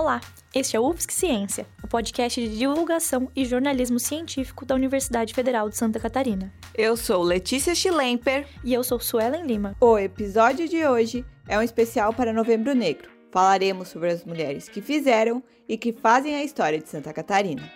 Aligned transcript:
Olá, 0.00 0.18
este 0.54 0.78
é 0.78 0.80
o 0.80 0.88
UFSC 0.88 1.12
Ciência, 1.12 1.66
o 1.84 1.86
podcast 1.86 2.40
de 2.40 2.56
divulgação 2.56 3.30
e 3.36 3.44
jornalismo 3.44 4.00
científico 4.00 4.64
da 4.64 4.74
Universidade 4.74 5.34
Federal 5.34 5.68
de 5.68 5.76
Santa 5.76 6.00
Catarina. 6.00 6.50
Eu 6.74 6.96
sou 6.96 7.22
Letícia 7.22 7.74
Schlemper. 7.74 8.46
E 8.64 8.72
eu 8.72 8.82
sou 8.82 8.98
Suelen 8.98 9.44
Lima. 9.44 9.76
O 9.78 9.98
episódio 9.98 10.66
de 10.66 10.86
hoje 10.86 11.22
é 11.46 11.58
um 11.58 11.60
especial 11.60 12.14
para 12.14 12.32
Novembro 12.32 12.74
Negro. 12.74 13.10
Falaremos 13.30 13.88
sobre 13.88 14.08
as 14.08 14.24
mulheres 14.24 14.70
que 14.70 14.80
fizeram 14.80 15.42
e 15.68 15.76
que 15.76 15.92
fazem 15.92 16.34
a 16.34 16.42
história 16.42 16.78
de 16.78 16.88
Santa 16.88 17.12
Catarina. 17.12 17.70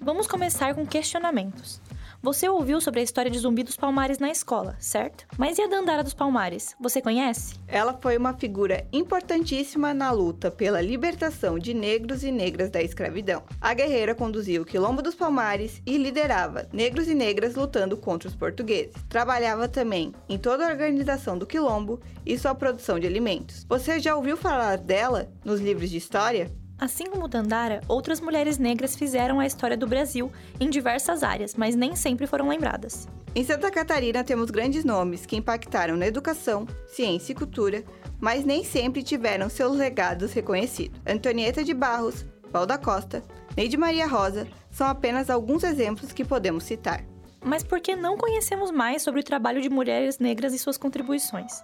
Vamos 0.00 0.26
começar 0.26 0.74
com 0.74 0.86
questionamentos. 0.86 1.82
Você 2.20 2.48
ouviu 2.48 2.80
sobre 2.80 2.98
a 2.98 3.02
história 3.04 3.30
de 3.30 3.38
Zumbi 3.38 3.62
dos 3.62 3.76
Palmares 3.76 4.18
na 4.18 4.28
escola, 4.28 4.76
certo? 4.80 5.24
Mas 5.38 5.56
e 5.56 5.62
a 5.62 5.68
Dandara 5.68 6.02
dos 6.02 6.14
Palmares? 6.14 6.74
Você 6.80 7.00
conhece? 7.00 7.54
Ela 7.68 7.96
foi 8.02 8.16
uma 8.16 8.34
figura 8.34 8.84
importantíssima 8.92 9.94
na 9.94 10.10
luta 10.10 10.50
pela 10.50 10.80
libertação 10.80 11.60
de 11.60 11.72
negros 11.72 12.24
e 12.24 12.32
negras 12.32 12.70
da 12.70 12.82
escravidão. 12.82 13.44
A 13.60 13.72
guerreira 13.72 14.16
conduzia 14.16 14.60
o 14.60 14.64
Quilombo 14.64 15.00
dos 15.00 15.14
Palmares 15.14 15.80
e 15.86 15.96
liderava 15.96 16.68
negros 16.72 17.06
e 17.06 17.14
negras 17.14 17.54
lutando 17.54 17.96
contra 17.96 18.28
os 18.28 18.34
portugueses. 18.34 18.96
Trabalhava 19.08 19.68
também 19.68 20.12
em 20.28 20.36
toda 20.36 20.66
a 20.66 20.70
organização 20.72 21.38
do 21.38 21.46
Quilombo 21.46 22.00
e 22.26 22.36
sua 22.36 22.52
produção 22.52 22.98
de 22.98 23.06
alimentos. 23.06 23.64
Você 23.68 24.00
já 24.00 24.16
ouviu 24.16 24.36
falar 24.36 24.76
dela 24.76 25.30
nos 25.44 25.60
livros 25.60 25.88
de 25.88 25.98
história? 25.98 26.50
Assim 26.78 27.06
como 27.06 27.26
Dandara, 27.26 27.80
outras 27.88 28.20
mulheres 28.20 28.56
negras 28.56 28.94
fizeram 28.94 29.40
a 29.40 29.46
história 29.46 29.76
do 29.76 29.86
Brasil 29.86 30.30
em 30.60 30.70
diversas 30.70 31.24
áreas, 31.24 31.56
mas 31.56 31.74
nem 31.74 31.96
sempre 31.96 32.24
foram 32.24 32.48
lembradas. 32.48 33.08
Em 33.34 33.42
Santa 33.42 33.68
Catarina 33.68 34.22
temos 34.22 34.50
grandes 34.50 34.84
nomes 34.84 35.26
que 35.26 35.36
impactaram 35.36 35.96
na 35.96 36.06
educação, 36.06 36.66
ciência 36.86 37.32
e 37.32 37.34
cultura, 37.34 37.82
mas 38.20 38.44
nem 38.44 38.62
sempre 38.62 39.02
tiveram 39.02 39.50
seus 39.50 39.76
legados 39.76 40.32
reconhecidos. 40.32 41.00
Antonieta 41.04 41.64
de 41.64 41.74
Barros, 41.74 42.24
Valda 42.52 42.78
Costa, 42.78 43.24
Neide 43.56 43.76
Maria 43.76 44.06
Rosa 44.06 44.46
são 44.70 44.86
apenas 44.86 45.28
alguns 45.28 45.64
exemplos 45.64 46.12
que 46.12 46.24
podemos 46.24 46.62
citar. 46.62 47.04
Mas 47.44 47.64
por 47.64 47.80
que 47.80 47.96
não 47.96 48.16
conhecemos 48.16 48.70
mais 48.70 49.02
sobre 49.02 49.20
o 49.20 49.24
trabalho 49.24 49.60
de 49.60 49.68
mulheres 49.68 50.20
negras 50.20 50.54
e 50.54 50.58
suas 50.58 50.78
contribuições? 50.78 51.60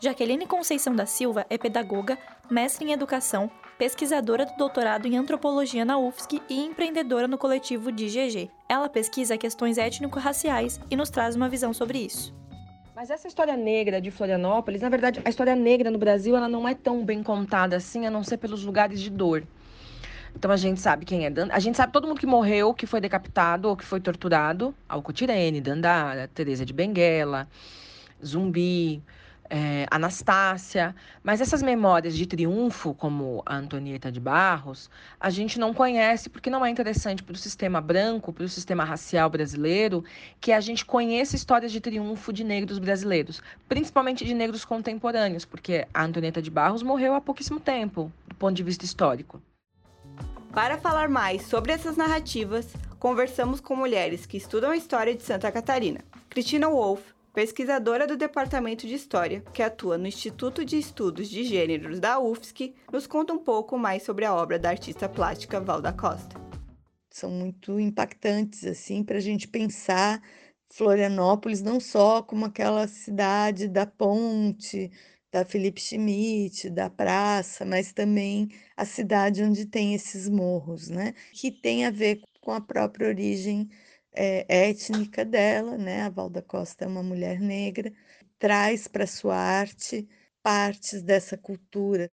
Jaqueline 0.00 0.46
Conceição 0.46 0.94
da 0.94 1.06
Silva 1.06 1.46
é 1.48 1.56
pedagoga, 1.56 2.18
mestre 2.50 2.84
em 2.84 2.92
educação, 2.92 3.50
pesquisadora 3.78 4.46
do 4.46 4.56
doutorado 4.56 5.06
em 5.06 5.16
antropologia 5.16 5.84
na 5.84 5.98
UFSC 5.98 6.40
e 6.48 6.64
empreendedora 6.64 7.28
no 7.28 7.36
coletivo 7.36 7.92
DGG. 7.92 8.50
Ela 8.68 8.88
pesquisa 8.88 9.36
questões 9.36 9.78
étnico-raciais 9.78 10.80
e 10.90 10.96
nos 10.96 11.10
traz 11.10 11.36
uma 11.36 11.48
visão 11.48 11.72
sobre 11.72 11.98
isso. 11.98 12.34
Mas 12.94 13.10
essa 13.10 13.28
história 13.28 13.56
negra 13.56 14.00
de 14.00 14.10
Florianópolis, 14.10 14.80
na 14.80 14.88
verdade, 14.88 15.20
a 15.22 15.28
história 15.28 15.54
negra 15.54 15.90
no 15.90 15.98
Brasil, 15.98 16.34
ela 16.34 16.48
não 16.48 16.66
é 16.66 16.74
tão 16.74 17.04
bem 17.04 17.22
contada 17.22 17.76
assim, 17.76 18.06
a 18.06 18.10
não 18.10 18.24
ser 18.24 18.38
pelos 18.38 18.64
lugares 18.64 19.00
de 19.00 19.10
dor. 19.10 19.46
Então 20.34 20.50
a 20.50 20.56
gente 20.56 20.80
sabe 20.80 21.04
quem 21.04 21.26
é. 21.26 21.32
A 21.50 21.58
gente 21.58 21.76
sabe 21.76 21.92
todo 21.92 22.06
mundo 22.06 22.18
que 22.18 22.26
morreu, 22.26 22.72
que 22.72 22.86
foi 22.86 23.00
decapitado 23.00 23.68
ou 23.68 23.76
que 23.76 23.84
foi 23.84 24.00
torturado. 24.00 24.74
Alcotirene, 24.88 25.60
Dandara, 25.60 26.28
Teresa 26.28 26.64
de 26.64 26.72
Benguela, 26.72 27.46
Zumbi, 28.24 29.02
é, 29.50 29.86
Anastácia, 29.90 30.94
mas 31.22 31.40
essas 31.40 31.62
memórias 31.62 32.16
de 32.16 32.26
triunfo, 32.26 32.94
como 32.94 33.42
a 33.46 33.56
Antonieta 33.56 34.10
de 34.10 34.20
Barros, 34.20 34.90
a 35.18 35.30
gente 35.30 35.58
não 35.58 35.72
conhece 35.72 36.28
porque 36.28 36.50
não 36.50 36.64
é 36.64 36.70
interessante 36.70 37.22
para 37.22 37.34
o 37.34 37.36
sistema 37.36 37.80
branco, 37.80 38.32
para 38.32 38.44
o 38.44 38.48
sistema 38.48 38.84
racial 38.84 39.30
brasileiro, 39.30 40.04
que 40.40 40.52
a 40.52 40.60
gente 40.60 40.84
conheça 40.84 41.36
histórias 41.36 41.72
de 41.72 41.80
triunfo 41.80 42.32
de 42.32 42.44
negros 42.44 42.78
brasileiros, 42.78 43.42
principalmente 43.68 44.24
de 44.24 44.34
negros 44.34 44.64
contemporâneos, 44.64 45.44
porque 45.44 45.86
a 45.92 46.04
Antonieta 46.04 46.42
de 46.42 46.50
Barros 46.50 46.82
morreu 46.82 47.14
há 47.14 47.20
pouquíssimo 47.20 47.60
tempo, 47.60 48.12
do 48.28 48.34
ponto 48.34 48.54
de 48.54 48.62
vista 48.62 48.84
histórico. 48.84 49.40
Para 50.52 50.78
falar 50.78 51.08
mais 51.08 51.42
sobre 51.42 51.72
essas 51.72 51.98
narrativas, 51.98 52.72
conversamos 52.98 53.60
com 53.60 53.76
mulheres 53.76 54.24
que 54.24 54.38
estudam 54.38 54.70
a 54.70 54.76
história 54.76 55.14
de 55.14 55.22
Santa 55.22 55.52
Catarina. 55.52 56.00
Cristina 56.30 56.68
Wolff, 56.68 57.15
pesquisadora 57.36 58.06
do 58.06 58.16
Departamento 58.16 58.86
de 58.86 58.94
História, 58.94 59.42
que 59.52 59.62
atua 59.62 59.98
no 59.98 60.06
Instituto 60.06 60.64
de 60.64 60.78
Estudos 60.78 61.28
de 61.28 61.44
Gêneros 61.44 62.00
da 62.00 62.18
UFSC, 62.18 62.74
nos 62.90 63.06
conta 63.06 63.34
um 63.34 63.38
pouco 63.38 63.76
mais 63.76 64.04
sobre 64.04 64.24
a 64.24 64.34
obra 64.34 64.58
da 64.58 64.70
artista 64.70 65.06
plástica 65.06 65.60
Valda 65.60 65.92
Costa. 65.92 66.34
São 67.10 67.30
muito 67.30 67.78
impactantes, 67.78 68.64
assim, 68.64 69.04
para 69.04 69.18
a 69.18 69.20
gente 69.20 69.46
pensar 69.48 70.22
Florianópolis 70.70 71.60
não 71.60 71.78
só 71.78 72.22
como 72.22 72.46
aquela 72.46 72.88
cidade 72.88 73.68
da 73.68 73.84
ponte, 73.84 74.90
da 75.30 75.44
Felipe 75.44 75.78
Schmidt, 75.78 76.70
da 76.70 76.88
praça, 76.88 77.66
mas 77.66 77.92
também 77.92 78.48
a 78.74 78.86
cidade 78.86 79.44
onde 79.44 79.66
tem 79.66 79.92
esses 79.92 80.26
morros, 80.26 80.88
né? 80.88 81.12
Que 81.34 81.50
tem 81.50 81.84
a 81.84 81.90
ver 81.90 82.22
com 82.40 82.52
a 82.52 82.62
própria 82.62 83.08
origem 83.08 83.68
é, 84.16 84.46
étnica 84.48 85.24
dela, 85.24 85.76
né? 85.76 86.02
A 86.02 86.08
Valda 86.08 86.42
Costa 86.42 86.84
é 86.84 86.88
uma 86.88 87.02
mulher 87.02 87.38
negra, 87.40 87.92
traz 88.38 88.88
para 88.88 89.06
sua 89.06 89.36
arte 89.36 90.08
partes 90.42 91.02
dessa 91.02 91.36
cultura. 91.36 92.10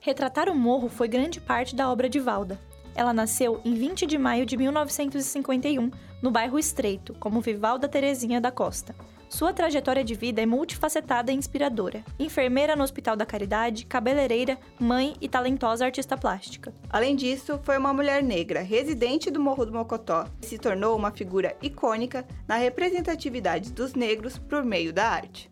Retratar 0.00 0.48
o 0.48 0.54
morro 0.54 0.88
foi 0.88 1.08
grande 1.08 1.40
parte 1.40 1.74
da 1.74 1.90
obra 1.90 2.08
de 2.08 2.20
Valda. 2.20 2.60
Ela 2.94 3.12
nasceu 3.12 3.60
em 3.64 3.74
20 3.74 4.06
de 4.06 4.18
maio 4.18 4.44
de 4.44 4.56
1951, 4.56 5.90
no 6.22 6.30
bairro 6.30 6.58
Estreito, 6.58 7.14
como 7.14 7.40
Vivalda 7.40 7.88
Terezinha 7.88 8.40
da 8.40 8.50
Costa. 8.50 8.94
Sua 9.28 9.52
trajetória 9.52 10.02
de 10.02 10.14
vida 10.14 10.40
é 10.40 10.46
multifacetada 10.46 11.30
e 11.30 11.34
inspiradora. 11.34 12.02
Enfermeira 12.18 12.74
no 12.74 12.82
Hospital 12.82 13.14
da 13.14 13.26
Caridade, 13.26 13.84
cabeleireira, 13.84 14.58
mãe 14.80 15.14
e 15.20 15.28
talentosa 15.28 15.84
artista 15.84 16.16
plástica. 16.16 16.74
Além 16.88 17.14
disso, 17.14 17.60
foi 17.62 17.76
uma 17.76 17.92
mulher 17.92 18.22
negra 18.22 18.62
residente 18.62 19.30
do 19.30 19.38
Morro 19.38 19.66
do 19.66 19.72
Mocotó 19.72 20.24
e 20.42 20.46
se 20.46 20.58
tornou 20.58 20.96
uma 20.96 21.10
figura 21.10 21.54
icônica 21.60 22.26
na 22.48 22.56
representatividade 22.56 23.70
dos 23.70 23.92
negros 23.92 24.38
por 24.38 24.64
meio 24.64 24.94
da 24.94 25.06
arte. 25.10 25.50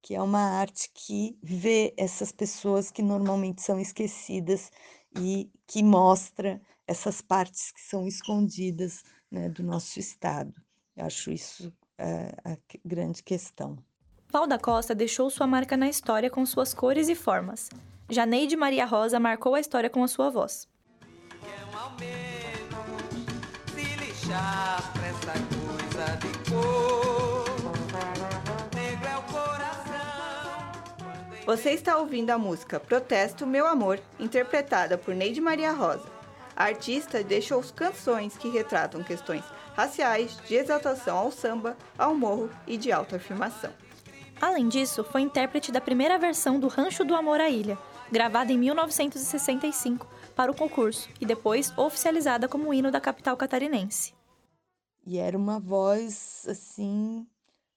Que 0.00 0.14
é 0.14 0.22
uma 0.22 0.60
arte 0.60 0.88
que 0.94 1.36
vê 1.42 1.92
essas 1.96 2.30
pessoas 2.30 2.92
que 2.92 3.02
normalmente 3.02 3.60
são 3.60 3.80
esquecidas 3.80 4.70
e 5.18 5.50
que 5.66 5.82
mostra 5.82 6.62
essas 6.86 7.20
partes 7.20 7.72
que 7.72 7.80
são 7.80 8.06
escondidas 8.06 9.02
né, 9.28 9.48
do 9.48 9.64
nosso 9.64 9.98
Estado. 9.98 10.54
Eu 10.96 11.06
acho 11.06 11.32
isso 11.32 11.72
é, 11.98 12.34
a 12.44 12.56
grande 12.84 13.22
questão. 13.22 13.78
Valda 14.30 14.58
Costa 14.58 14.94
deixou 14.94 15.30
sua 15.30 15.46
marca 15.46 15.76
na 15.76 15.88
história 15.88 16.28
com 16.28 16.44
suas 16.44 16.74
cores 16.74 17.08
e 17.08 17.14
formas. 17.14 17.70
Janeide 18.08 18.56
Maria 18.56 18.84
Rosa 18.84 19.18
marcou 19.18 19.54
a 19.54 19.60
história 19.60 19.90
com 19.90 20.02
a 20.02 20.08
sua 20.08 20.30
voz. 20.30 20.68
Você 31.46 31.70
está 31.70 31.96
ouvindo 31.96 32.30
a 32.30 32.38
música 32.38 32.80
Protesto 32.80 33.46
Meu 33.46 33.66
Amor, 33.66 34.00
interpretada 34.18 34.98
por 34.98 35.14
Neide 35.14 35.40
Maria 35.40 35.70
Rosa. 35.70 36.10
A 36.56 36.64
artista 36.64 37.22
deixou 37.22 37.62
canções 37.74 38.36
que 38.36 38.48
retratam 38.48 39.04
questões 39.04 39.44
raciais, 39.76 40.38
de 40.48 40.54
exaltação 40.54 41.18
ao 41.18 41.30
samba, 41.30 41.76
ao 41.98 42.14
morro 42.14 42.50
e 42.66 42.78
de 42.78 42.90
autoafirmação. 42.90 43.70
Além 44.40 44.68
disso, 44.68 45.04
foi 45.04 45.20
intérprete 45.20 45.70
da 45.70 45.80
primeira 45.80 46.18
versão 46.18 46.58
do 46.58 46.66
Rancho 46.66 47.04
do 47.04 47.14
Amor 47.14 47.40
à 47.40 47.50
Ilha, 47.50 47.78
gravada 48.10 48.50
em 48.52 48.58
1965 48.58 50.06
para 50.34 50.50
o 50.50 50.56
concurso 50.56 51.10
e 51.20 51.26
depois 51.26 51.76
oficializada 51.76 52.48
como 52.48 52.72
hino 52.72 52.90
da 52.90 53.00
capital 53.00 53.36
catarinense. 53.36 54.14
E 55.04 55.18
era 55.18 55.36
uma 55.36 55.60
voz 55.60 56.46
assim, 56.48 57.26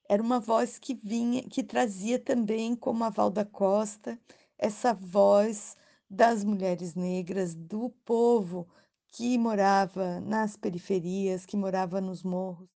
era 0.07 0.23
uma 0.23 0.39
voz 0.39 0.79
que 0.79 0.97
vinha, 1.03 1.43
que 1.43 1.63
trazia 1.63 2.17
também 2.17 2.75
como 2.75 3.03
a 3.03 3.09
Val 3.09 3.29
da 3.29 3.45
Costa 3.45 4.17
essa 4.57 4.93
voz 4.93 5.75
das 6.09 6.43
mulheres 6.43 6.95
negras, 6.95 7.53
do 7.53 7.89
povo 8.03 8.67
que 9.11 9.37
morava 9.37 10.19
nas 10.21 10.55
periferias, 10.55 11.45
que 11.45 11.57
morava 11.57 11.99
nos 11.99 12.23
morros. 12.23 12.69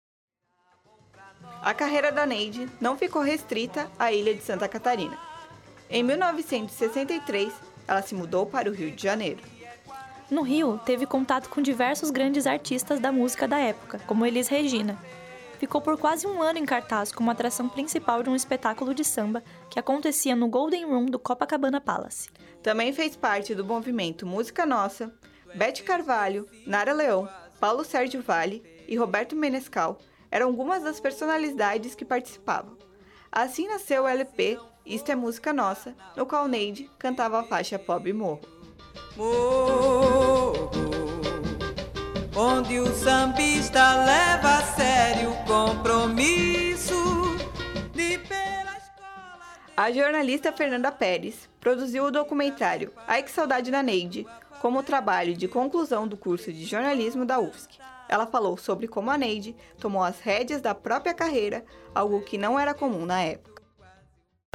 A 1.62 1.72
carreira 1.72 2.12
da 2.12 2.26
Neide 2.26 2.68
não 2.80 2.96
ficou 2.96 3.22
restrita 3.22 3.90
à 3.98 4.12
ilha 4.12 4.34
de 4.34 4.42
Santa 4.42 4.68
Catarina. 4.68 5.18
Em 5.88 6.02
1963, 6.02 7.52
ela 7.86 8.02
se 8.02 8.14
mudou 8.14 8.46
para 8.46 8.68
o 8.68 8.72
Rio 8.72 8.90
de 8.90 9.02
Janeiro. 9.02 9.42
No 10.30 10.42
Rio, 10.42 10.80
teve 10.84 11.06
contato 11.06 11.48
com 11.48 11.60
diversos 11.60 12.10
grandes 12.10 12.46
artistas 12.46 12.98
da 12.98 13.12
música 13.12 13.46
da 13.46 13.58
época, 13.58 13.98
como 14.06 14.24
Elis 14.24 14.48
Regina. 14.48 14.98
Ficou 15.58 15.80
por 15.80 15.96
quase 15.96 16.26
um 16.26 16.42
ano 16.42 16.58
em 16.58 16.64
cartaz 16.64 17.12
como 17.12 17.30
atração 17.30 17.68
principal 17.68 18.22
de 18.22 18.30
um 18.30 18.34
espetáculo 18.34 18.94
de 18.94 19.04
samba 19.04 19.42
que 19.70 19.78
acontecia 19.78 20.34
no 20.34 20.48
Golden 20.48 20.86
Room 20.86 21.06
do 21.06 21.18
Copacabana 21.18 21.80
Palace. 21.80 22.28
Também 22.62 22.92
fez 22.92 23.16
parte 23.16 23.54
do 23.54 23.64
movimento 23.64 24.26
Música 24.26 24.66
Nossa, 24.66 25.14
Bete 25.54 25.84
Carvalho, 25.84 26.48
Nara 26.66 26.92
Leão, 26.92 27.28
Paulo 27.60 27.84
Sérgio 27.84 28.20
Vale 28.20 28.62
e 28.88 28.96
Roberto 28.96 29.36
Menescal 29.36 29.98
eram 30.30 30.48
algumas 30.48 30.82
das 30.82 30.98
personalidades 30.98 31.94
que 31.94 32.04
participavam. 32.04 32.76
Assim 33.30 33.68
nasceu 33.68 34.02
o 34.02 34.08
LP 34.08 34.58
Isto 34.84 35.12
é 35.12 35.14
Música 35.14 35.52
Nossa, 35.52 35.94
no 36.16 36.26
qual 36.26 36.48
Neide 36.48 36.90
cantava 36.98 37.40
a 37.40 37.44
faixa 37.44 37.78
Pobre 37.78 38.12
Morro. 38.12 38.40
Morro, 39.16 40.70
onde 42.36 42.80
o 42.80 42.86
sambista 42.92 44.04
leva 44.04 44.58
a 44.58 44.62
sério 44.62 45.30
o 45.30 45.44
compromisso 45.44 46.94
de 47.92 48.18
pela 48.18 48.76
escola... 48.76 49.40
A 49.76 49.92
jornalista 49.92 50.52
Fernanda 50.52 50.90
Pérez 50.90 51.48
produziu 51.60 52.04
o 52.04 52.10
documentário 52.10 52.92
Ai 53.06 53.22
que 53.22 53.30
Saudade 53.30 53.70
da 53.70 53.82
Neide, 53.82 54.26
como 54.64 54.82
trabalho 54.82 55.36
de 55.36 55.46
conclusão 55.46 56.08
do 56.08 56.16
curso 56.16 56.50
de 56.50 56.64
jornalismo 56.64 57.26
da 57.26 57.38
UFSC. 57.38 57.78
Ela 58.08 58.26
falou 58.26 58.56
sobre 58.56 58.88
como 58.88 59.10
a 59.10 59.18
Neide 59.18 59.54
tomou 59.78 60.02
as 60.02 60.20
rédeas 60.20 60.62
da 60.62 60.74
própria 60.74 61.12
carreira, 61.12 61.62
algo 61.94 62.22
que 62.22 62.38
não 62.38 62.58
era 62.58 62.72
comum 62.72 63.04
na 63.04 63.20
época 63.20 63.54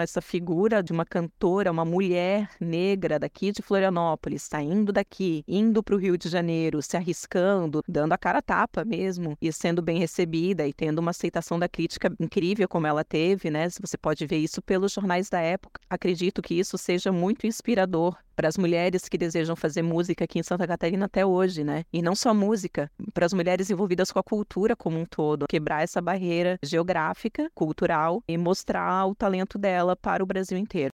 essa 0.04 0.22
figura 0.22 0.82
de 0.82 0.92
uma 0.92 1.06
cantora, 1.06 1.72
uma 1.72 1.86
mulher 1.86 2.50
negra 2.60 3.20
daqui 3.20 3.52
de 3.52 3.62
Florianópolis, 3.62 4.44
saindo 4.44 4.92
daqui, 4.92 5.44
indo 5.48 5.84
para 5.84 5.96
o 5.96 5.98
Rio 5.98 6.18
de 6.18 6.30
Janeiro, 6.30 6.82
se 6.82 6.98
arriscando, 6.98 7.84
dando 7.88 8.14
a 8.14 8.18
cara 8.18 8.42
tapa 8.42 8.86
mesmo 8.86 9.38
e 9.42 9.52
sendo 9.52 9.82
bem 9.82 10.00
recebida 10.00 10.68
e 10.68 10.74
tendo 10.74 11.00
uma 11.00 11.12
aceitação 11.12 11.60
da 11.60 11.68
crítica 11.68 12.14
incrível 12.20 12.68
como 12.68 12.88
ela 12.88 13.04
teve, 13.04 13.50
né? 13.50 13.68
Você 13.82 13.98
pode 13.98 14.26
ver 14.26 14.38
isso 14.38 14.62
pelos 14.62 14.94
jornais 14.94 15.30
da 15.30 15.40
época. 15.40 15.82
Acredito 15.90 16.42
que 16.42 16.56
isso 16.56 16.78
seja 16.78 17.12
muito 17.12 17.46
inspirador 17.46 18.16
para 18.40 18.48
as 18.48 18.58
mulheres 18.58 19.10
que 19.10 19.18
desejam 19.18 19.54
fazer 19.54 19.82
música 19.82 20.24
aqui 20.24 20.40
em 20.40 20.44
Santa 20.44 20.66
Catarina 20.66 21.08
até 21.08 21.26
hoje, 21.26 21.62
né? 21.62 21.84
E 21.92 22.02
não 22.02 22.16
só 22.16 22.34
música, 22.34 22.90
para 23.14 23.26
as 23.26 23.34
mulheres 23.34 23.70
envolvidas 23.70 24.14
com 24.14 24.20
a 24.20 24.24
cultura 24.24 24.78
como 24.78 24.98
um 24.98 25.04
todo, 25.04 25.46
quebrar 25.46 25.84
essa 25.84 26.02
barreira 26.02 26.58
geográfica, 26.64 27.52
cultural 27.54 28.24
e 28.26 28.38
mostrar 28.38 29.06
o 29.08 29.14
talento 29.14 29.58
dela 29.58 29.94
para 29.94 30.24
o 30.24 30.26
Brasil 30.26 30.58
inteiro. 30.58 30.94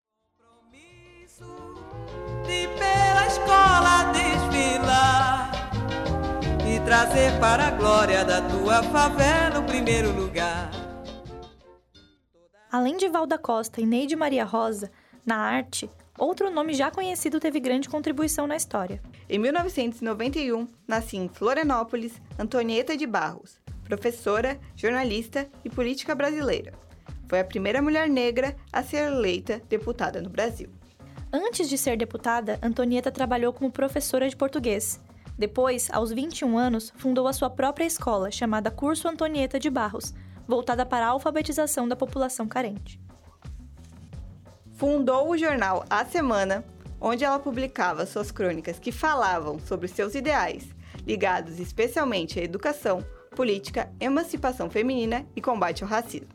De 2.45 2.67
pela 2.77 3.25
escola 3.25 4.11
desfilar 4.13 5.51
e 6.71 6.79
trazer 6.85 7.39
para 7.39 7.69
a 7.69 7.71
glória 7.71 8.23
da 8.23 8.47
tua 8.47 8.83
favela 8.83 9.61
o 9.61 9.63
primeiro 9.63 10.11
lugar. 10.11 10.69
Além 12.71 12.97
de 12.97 13.09
Valda 13.09 13.39
Costa 13.39 13.81
e 13.81 13.85
Neide 13.87 14.15
Maria 14.15 14.45
Rosa, 14.45 14.91
na 15.25 15.37
arte, 15.37 15.89
outro 16.25 16.51
nome 16.51 16.73
já 16.73 16.91
conhecido 16.91 17.39
teve 17.39 17.59
grande 17.59 17.89
contribuição 17.89 18.45
na 18.45 18.55
história. 18.55 19.01
Em 19.27 19.39
1991, 19.39 20.67
nascia 20.87 21.19
em 21.19 21.27
Florianópolis 21.27 22.13
Antonieta 22.37 22.95
de 22.95 23.07
Barros, 23.07 23.59
professora, 23.83 24.59
jornalista 24.75 25.49
e 25.65 25.69
política 25.69 26.13
brasileira. 26.13 26.73
Foi 27.27 27.39
a 27.39 27.45
primeira 27.45 27.81
mulher 27.81 28.07
negra 28.07 28.55
a 28.71 28.83
ser 28.83 29.07
eleita 29.07 29.61
deputada 29.67 30.21
no 30.21 30.29
Brasil. 30.29 30.69
Antes 31.33 31.67
de 31.67 31.77
ser 31.77 31.97
deputada, 31.97 32.59
Antonieta 32.61 33.09
trabalhou 33.09 33.51
como 33.51 33.71
professora 33.71 34.29
de 34.29 34.35
português. 34.35 35.01
Depois, 35.37 35.89
aos 35.91 36.11
21 36.11 36.57
anos, 36.57 36.93
fundou 36.97 37.27
a 37.27 37.33
sua 37.33 37.49
própria 37.49 37.85
escola, 37.85 38.29
chamada 38.29 38.69
Curso 38.69 39.07
Antonieta 39.07 39.59
de 39.59 39.69
Barros, 39.69 40.13
voltada 40.47 40.85
para 40.85 41.07
a 41.07 41.09
alfabetização 41.09 41.87
da 41.87 41.95
população 41.95 42.47
carente 42.47 42.99
fundou 44.81 45.29
o 45.29 45.37
jornal 45.37 45.85
A 45.87 46.03
Semana, 46.03 46.65
onde 46.99 47.23
ela 47.23 47.37
publicava 47.37 48.03
suas 48.07 48.31
crônicas 48.31 48.79
que 48.79 48.91
falavam 48.91 49.59
sobre 49.59 49.87
seus 49.87 50.15
ideais, 50.15 50.69
ligados 51.05 51.59
especialmente 51.59 52.39
à 52.39 52.43
educação, 52.43 53.05
política, 53.35 53.93
emancipação 53.99 54.71
feminina 54.71 55.23
e 55.35 55.39
combate 55.39 55.83
ao 55.83 55.89
racismo. 55.89 56.29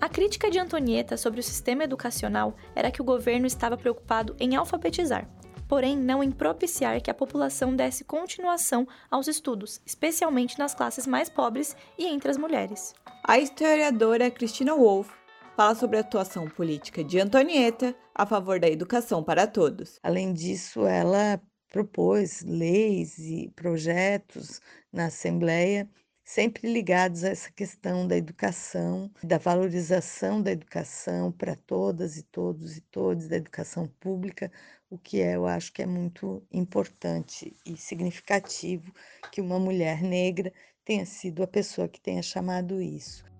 A 0.00 0.08
crítica 0.08 0.50
de 0.50 0.58
Antonieta 0.58 1.18
sobre 1.18 1.40
o 1.40 1.42
sistema 1.42 1.84
educacional 1.84 2.56
era 2.74 2.90
que 2.90 3.02
o 3.02 3.04
governo 3.04 3.46
estava 3.46 3.76
preocupado 3.76 4.34
em 4.40 4.56
alfabetizar, 4.56 5.28
porém 5.68 5.94
não 5.94 6.24
em 6.24 6.30
propiciar 6.30 7.02
que 7.02 7.10
a 7.10 7.14
população 7.14 7.76
desse 7.76 8.02
continuação 8.02 8.88
aos 9.10 9.28
estudos, 9.28 9.78
especialmente 9.84 10.58
nas 10.58 10.74
classes 10.74 11.06
mais 11.06 11.28
pobres 11.28 11.76
e 11.98 12.06
entre 12.06 12.30
as 12.30 12.38
mulheres. 12.38 12.94
A 13.22 13.38
historiadora 13.38 14.30
Cristina 14.30 14.74
Wolff 14.74 15.12
fala 15.56 15.74
sobre 15.74 15.96
a 15.96 16.00
atuação 16.00 16.48
política 16.48 17.04
de 17.04 17.20
Antonieta 17.20 17.94
a 18.12 18.26
favor 18.26 18.58
da 18.58 18.68
educação 18.68 19.22
para 19.22 19.46
todos. 19.46 20.00
Além 20.02 20.32
disso, 20.32 20.84
ela 20.84 21.40
propôs 21.70 22.42
leis 22.42 23.18
e 23.18 23.52
projetos 23.54 24.60
na 24.92 25.06
Assembleia 25.06 25.88
sempre 26.24 26.72
ligados 26.72 27.22
a 27.22 27.28
essa 27.28 27.52
questão 27.52 28.06
da 28.06 28.16
educação, 28.16 29.10
da 29.22 29.38
valorização 29.38 30.42
da 30.42 30.50
educação 30.50 31.30
para 31.30 31.54
todas 31.54 32.16
e 32.16 32.22
todos 32.22 32.76
e 32.76 32.80
todos, 32.80 33.28
da 33.28 33.36
educação 33.36 33.86
pública, 34.00 34.50
o 34.90 34.98
que 34.98 35.20
é, 35.20 35.36
eu 35.36 35.46
acho 35.46 35.72
que 35.72 35.82
é 35.82 35.86
muito 35.86 36.42
importante 36.50 37.54
e 37.66 37.76
significativo 37.76 38.92
que 39.30 39.40
uma 39.40 39.58
mulher 39.58 40.02
negra 40.02 40.52
tenha 40.84 41.04
sido 41.04 41.42
a 41.42 41.46
pessoa 41.46 41.88
que 41.88 42.00
tenha 42.00 42.22
chamado 42.22 42.80
isso. 42.80 43.33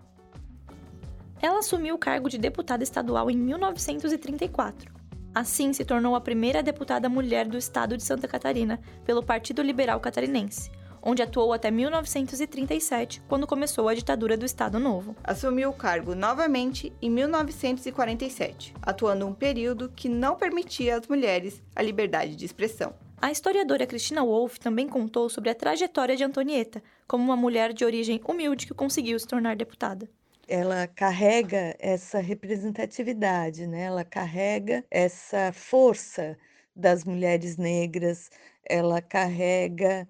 Ela 1.44 1.58
assumiu 1.58 1.96
o 1.96 1.98
cargo 1.98 2.30
de 2.30 2.38
deputada 2.38 2.82
estadual 2.82 3.30
em 3.30 3.36
1934. 3.36 4.90
Assim, 5.34 5.74
se 5.74 5.84
tornou 5.84 6.16
a 6.16 6.20
primeira 6.22 6.62
deputada 6.62 7.06
mulher 7.06 7.46
do 7.46 7.58
estado 7.58 7.98
de 7.98 8.02
Santa 8.02 8.26
Catarina 8.26 8.80
pelo 9.04 9.22
Partido 9.22 9.60
Liberal 9.60 10.00
Catarinense, 10.00 10.70
onde 11.02 11.20
atuou 11.20 11.52
até 11.52 11.70
1937, 11.70 13.20
quando 13.28 13.46
começou 13.46 13.90
a 13.90 13.94
ditadura 13.94 14.38
do 14.38 14.46
Estado 14.46 14.78
Novo. 14.78 15.14
Assumiu 15.22 15.68
o 15.68 15.74
cargo 15.74 16.14
novamente 16.14 16.90
em 17.02 17.10
1947, 17.10 18.72
atuando 18.80 19.26
um 19.26 19.34
período 19.34 19.90
que 19.94 20.08
não 20.08 20.36
permitia 20.36 20.96
às 20.96 21.06
mulheres 21.06 21.62
a 21.76 21.82
liberdade 21.82 22.36
de 22.36 22.46
expressão. 22.46 22.94
A 23.20 23.30
historiadora 23.30 23.86
Cristina 23.86 24.24
Wolff 24.24 24.58
também 24.58 24.88
contou 24.88 25.28
sobre 25.28 25.50
a 25.50 25.54
trajetória 25.54 26.16
de 26.16 26.24
Antonieta, 26.24 26.82
como 27.06 27.22
uma 27.22 27.36
mulher 27.36 27.74
de 27.74 27.84
origem 27.84 28.18
humilde 28.26 28.66
que 28.66 28.72
conseguiu 28.72 29.18
se 29.18 29.26
tornar 29.26 29.56
deputada 29.56 30.08
ela 30.48 30.86
carrega 30.86 31.76
essa 31.78 32.20
representatividade, 32.20 33.66
né? 33.66 33.82
Ela 33.82 34.04
carrega 34.04 34.84
essa 34.90 35.52
força 35.52 36.36
das 36.74 37.04
mulheres 37.04 37.56
negras, 37.56 38.30
ela 38.64 39.00
carrega 39.00 40.08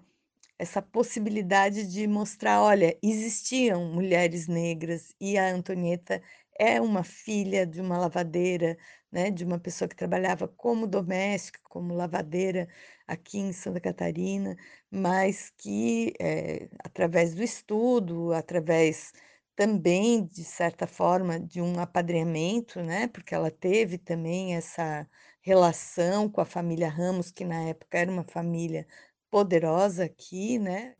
essa 0.57 0.81
possibilidade 0.81 1.85
de 1.87 2.07
mostrar, 2.07 2.61
olha, 2.61 2.97
existiam 3.03 3.85
mulheres 3.93 4.47
negras 4.47 5.13
e 5.19 5.37
a 5.37 5.53
Antonieta 5.53 6.21
é 6.57 6.79
uma 6.79 7.03
filha 7.03 7.65
de 7.65 7.81
uma 7.81 7.97
lavadeira, 7.97 8.77
né, 9.11 9.29
de 9.29 9.43
uma 9.43 9.59
pessoa 9.59 9.87
que 9.87 9.95
trabalhava 9.95 10.47
como 10.47 10.87
doméstica, 10.87 11.59
como 11.69 11.93
lavadeira 11.93 12.67
aqui 13.07 13.39
em 13.39 13.51
Santa 13.53 13.79
Catarina, 13.81 14.55
mas 14.89 15.51
que 15.57 16.13
é, 16.19 16.69
através 16.83 17.35
do 17.35 17.43
estudo, 17.43 18.33
através 18.33 19.11
também, 19.55 20.25
de 20.25 20.43
certa 20.43 20.85
forma, 20.85 21.39
de 21.39 21.61
um 21.61 21.79
apadrinhamento, 21.79 22.81
né? 22.81 23.07
Porque 23.07 23.33
ela 23.33 23.49
teve 23.49 23.97
também 23.97 24.55
essa 24.55 25.07
relação 25.41 26.27
com 26.27 26.41
a 26.41 26.45
família 26.45 26.89
Ramos, 26.89 27.31
que 27.31 27.45
na 27.45 27.69
época 27.69 27.97
era 27.97 28.11
uma 28.11 28.23
família 28.23 28.85
poderosa 29.31 30.05
aqui, 30.05 30.59
né? 30.59 30.93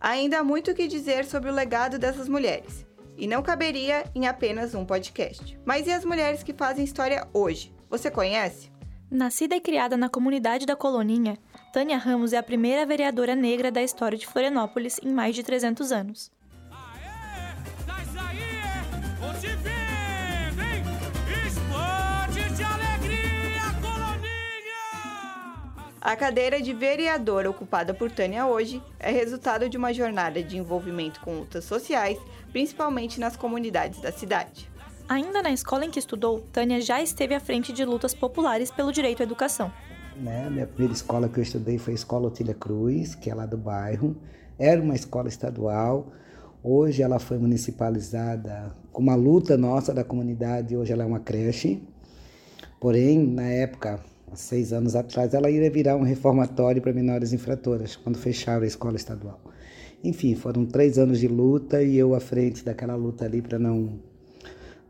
Ainda 0.00 0.38
há 0.38 0.44
muito 0.44 0.70
o 0.70 0.74
que 0.74 0.86
dizer 0.86 1.24
sobre 1.24 1.50
o 1.50 1.54
legado 1.54 1.98
dessas 1.98 2.28
mulheres, 2.28 2.86
e 3.16 3.26
não 3.26 3.42
caberia 3.42 4.04
em 4.14 4.26
apenas 4.26 4.74
um 4.74 4.84
podcast. 4.84 5.58
Mas 5.64 5.86
e 5.86 5.90
as 5.90 6.04
mulheres 6.04 6.42
que 6.42 6.54
fazem 6.54 6.84
história 6.84 7.26
hoje? 7.32 7.74
Você 7.90 8.10
conhece? 8.10 8.70
Nascida 9.10 9.56
e 9.56 9.60
criada 9.60 9.96
na 9.96 10.08
comunidade 10.08 10.66
da 10.66 10.76
Coloninha, 10.76 11.38
Tânia 11.72 11.96
Ramos 11.96 12.32
é 12.32 12.36
a 12.36 12.42
primeira 12.42 12.86
vereadora 12.86 13.34
negra 13.34 13.72
da 13.72 13.82
história 13.82 14.16
de 14.16 14.26
Florianópolis 14.26 15.00
em 15.02 15.12
mais 15.12 15.34
de 15.34 15.42
300 15.42 15.90
anos. 15.90 16.30
A 26.08 26.16
cadeira 26.16 26.58
de 26.62 26.72
vereadora 26.72 27.50
ocupada 27.50 27.92
por 27.92 28.10
Tânia 28.10 28.46
hoje 28.46 28.82
é 28.98 29.10
resultado 29.10 29.68
de 29.68 29.76
uma 29.76 29.92
jornada 29.92 30.42
de 30.42 30.56
envolvimento 30.56 31.20
com 31.20 31.40
lutas 31.40 31.66
sociais, 31.66 32.16
principalmente 32.50 33.20
nas 33.20 33.36
comunidades 33.36 34.00
da 34.00 34.10
cidade. 34.10 34.70
Ainda 35.06 35.42
na 35.42 35.52
escola 35.52 35.84
em 35.84 35.90
que 35.90 35.98
estudou, 35.98 36.40
Tânia 36.50 36.80
já 36.80 37.02
esteve 37.02 37.34
à 37.34 37.40
frente 37.40 37.74
de 37.74 37.84
lutas 37.84 38.14
populares 38.14 38.70
pelo 38.70 38.90
direito 38.90 39.20
à 39.20 39.24
educação. 39.24 39.70
Né? 40.16 40.48
Minha 40.48 40.66
primeira 40.66 40.94
escola 40.94 41.28
que 41.28 41.40
eu 41.40 41.42
estudei 41.42 41.76
foi 41.76 41.92
a 41.92 41.96
Escola 41.96 42.28
Otília 42.28 42.54
Cruz, 42.54 43.14
que 43.14 43.28
é 43.28 43.34
lá 43.34 43.44
do 43.44 43.58
bairro. 43.58 44.16
Era 44.58 44.80
uma 44.80 44.94
escola 44.94 45.28
estadual. 45.28 46.10
Hoje 46.62 47.02
ela 47.02 47.18
foi 47.18 47.36
municipalizada 47.36 48.74
com 48.90 49.02
uma 49.02 49.14
luta 49.14 49.58
nossa 49.58 49.92
da 49.92 50.04
comunidade. 50.04 50.74
Hoje 50.74 50.90
ela 50.90 51.02
é 51.02 51.06
uma 51.06 51.20
creche. 51.20 51.86
Porém, 52.80 53.18
na 53.18 53.46
época, 53.46 54.00
seis 54.34 54.72
anos 54.72 54.94
atrás, 54.94 55.34
ela 55.34 55.50
iria 55.50 55.70
virar 55.70 55.96
um 55.96 56.02
reformatório 56.02 56.80
para 56.80 56.92
menores 56.92 57.32
infratoras, 57.32 57.96
quando 57.96 58.18
fecharam 58.18 58.62
a 58.62 58.66
escola 58.66 58.96
estadual. 58.96 59.40
Enfim, 60.02 60.34
foram 60.34 60.64
três 60.64 60.98
anos 60.98 61.18
de 61.18 61.26
luta 61.26 61.82
e 61.82 61.96
eu 61.96 62.14
à 62.14 62.20
frente 62.20 62.64
daquela 62.64 62.94
luta 62.94 63.24
ali 63.24 63.42
para 63.42 63.58
não, 63.58 63.98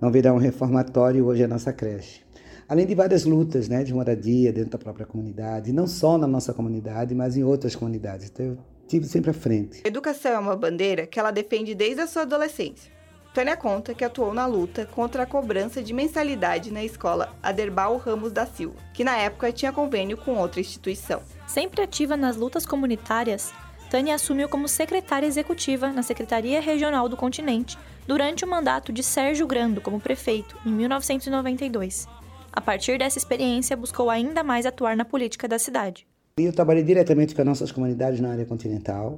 não 0.01 0.11
virar 0.11 0.35
um 0.35 0.39
reformatório, 0.39 1.25
hoje 1.25 1.43
é 1.43 1.45
a 1.47 1.49
nossa 1.49 1.73
creche. 1.73 2.21
Além 2.69 2.87
de 2.87 2.95
várias 2.95 3.25
lutas 3.25 3.69
né, 3.69 3.83
de 3.83 3.95
moradia 3.95 4.53
dentro 4.53 4.73
da 4.73 4.79
própria 4.79 5.07
comunidade, 5.07 5.73
não 5.73 5.87
só 5.87 6.19
na 6.19 6.27
nossa 6.27 6.53
comunidade, 6.53 7.15
mas 7.15 7.37
em 7.37 7.43
outras 7.43 7.75
comunidades. 7.75 8.31
Então, 8.31 8.45
eu 8.45 8.59
tive 8.87 9.07
sempre 9.07 9.31
à 9.31 9.35
frente. 9.35 9.81
Educação 9.87 10.33
é 10.33 10.39
uma 10.39 10.55
bandeira 10.55 11.07
que 11.07 11.19
ela 11.19 11.31
defende 11.31 11.75
desde 11.75 12.03
a 12.03 12.07
sua 12.07 12.23
adolescência. 12.23 12.98
Tânia 13.39 13.57
conta 13.57 13.95
que 13.95 14.05
atuou 14.05 14.35
na 14.35 14.47
luta 14.47 14.85
contra 14.85 15.23
a 15.23 15.27
cobrança 15.27 15.81
de 15.81 15.93
mensalidade 15.93 16.73
na 16.73 16.83
escola 16.83 17.33
Aderbal 17.41 17.97
Ramos 17.97 18.33
da 18.33 18.45
Silva, 18.45 18.75
que 18.93 19.05
na 19.05 19.17
época 19.17 19.53
tinha 19.53 19.73
convênio 19.73 20.17
com 20.17 20.35
outra 20.35 20.59
instituição. 20.59 21.23
Sempre 21.47 21.83
ativa 21.83 22.17
nas 22.17 22.37
lutas 22.37 22.67
comunitárias, 22.67 23.53
Tânia 23.89 24.17
assumiu 24.17 24.49
como 24.49 24.67
secretária 24.67 25.25
executiva 25.25 25.93
na 25.93 26.03
Secretaria 26.03 26.61
Regional 26.61 27.09
do 27.09 27.17
Continente 27.17 27.79
durante 28.09 28.45
o 28.45 28.49
mandato 28.49 28.93
de 28.93 29.05
Sérgio 29.05 29.47
Grando 29.47 29.81
como 29.81 30.01
prefeito, 30.01 30.59
em 30.67 30.73
1992. 30.73 32.09
A 32.53 32.61
partir 32.61 32.99
dessa 32.99 33.19
experiência, 33.19 33.77
buscou 33.77 34.11
ainda 34.11 34.43
mais 34.43 34.67
atuar 34.67 34.97
na 34.97 35.05
política 35.05 35.47
da 35.47 35.61
cidade. 35.61 36.09
Eu 36.37 36.53
trabalhei 36.53 36.83
diretamente 36.83 37.37
com 37.37 37.43
as 37.43 37.47
nossas 37.47 37.71
comunidades 37.71 38.19
na 38.19 38.33
área 38.33 38.45
continental, 38.45 39.17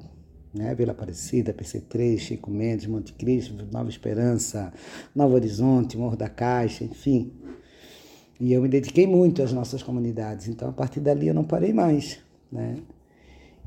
né? 0.52 0.74
Vila 0.74 0.92
Aparecida, 0.92 1.52
PC3, 1.52 2.18
Chico 2.18 2.50
Mendes, 2.50 2.86
Monte 2.86 3.12
Cristo, 3.12 3.54
Nova 3.72 3.88
Esperança, 3.88 4.72
Novo 5.14 5.34
Horizonte, 5.34 5.96
Morro 5.96 6.16
da 6.16 6.28
Caixa, 6.28 6.84
enfim. 6.84 7.32
E 8.40 8.52
eu 8.52 8.62
me 8.62 8.68
dediquei 8.68 9.06
muito 9.06 9.42
às 9.42 9.52
nossas 9.52 9.82
comunidades, 9.82 10.48
então 10.48 10.70
a 10.70 10.72
partir 10.72 11.00
dali 11.00 11.28
eu 11.28 11.34
não 11.34 11.44
parei 11.44 11.72
mais, 11.72 12.18
né? 12.50 12.78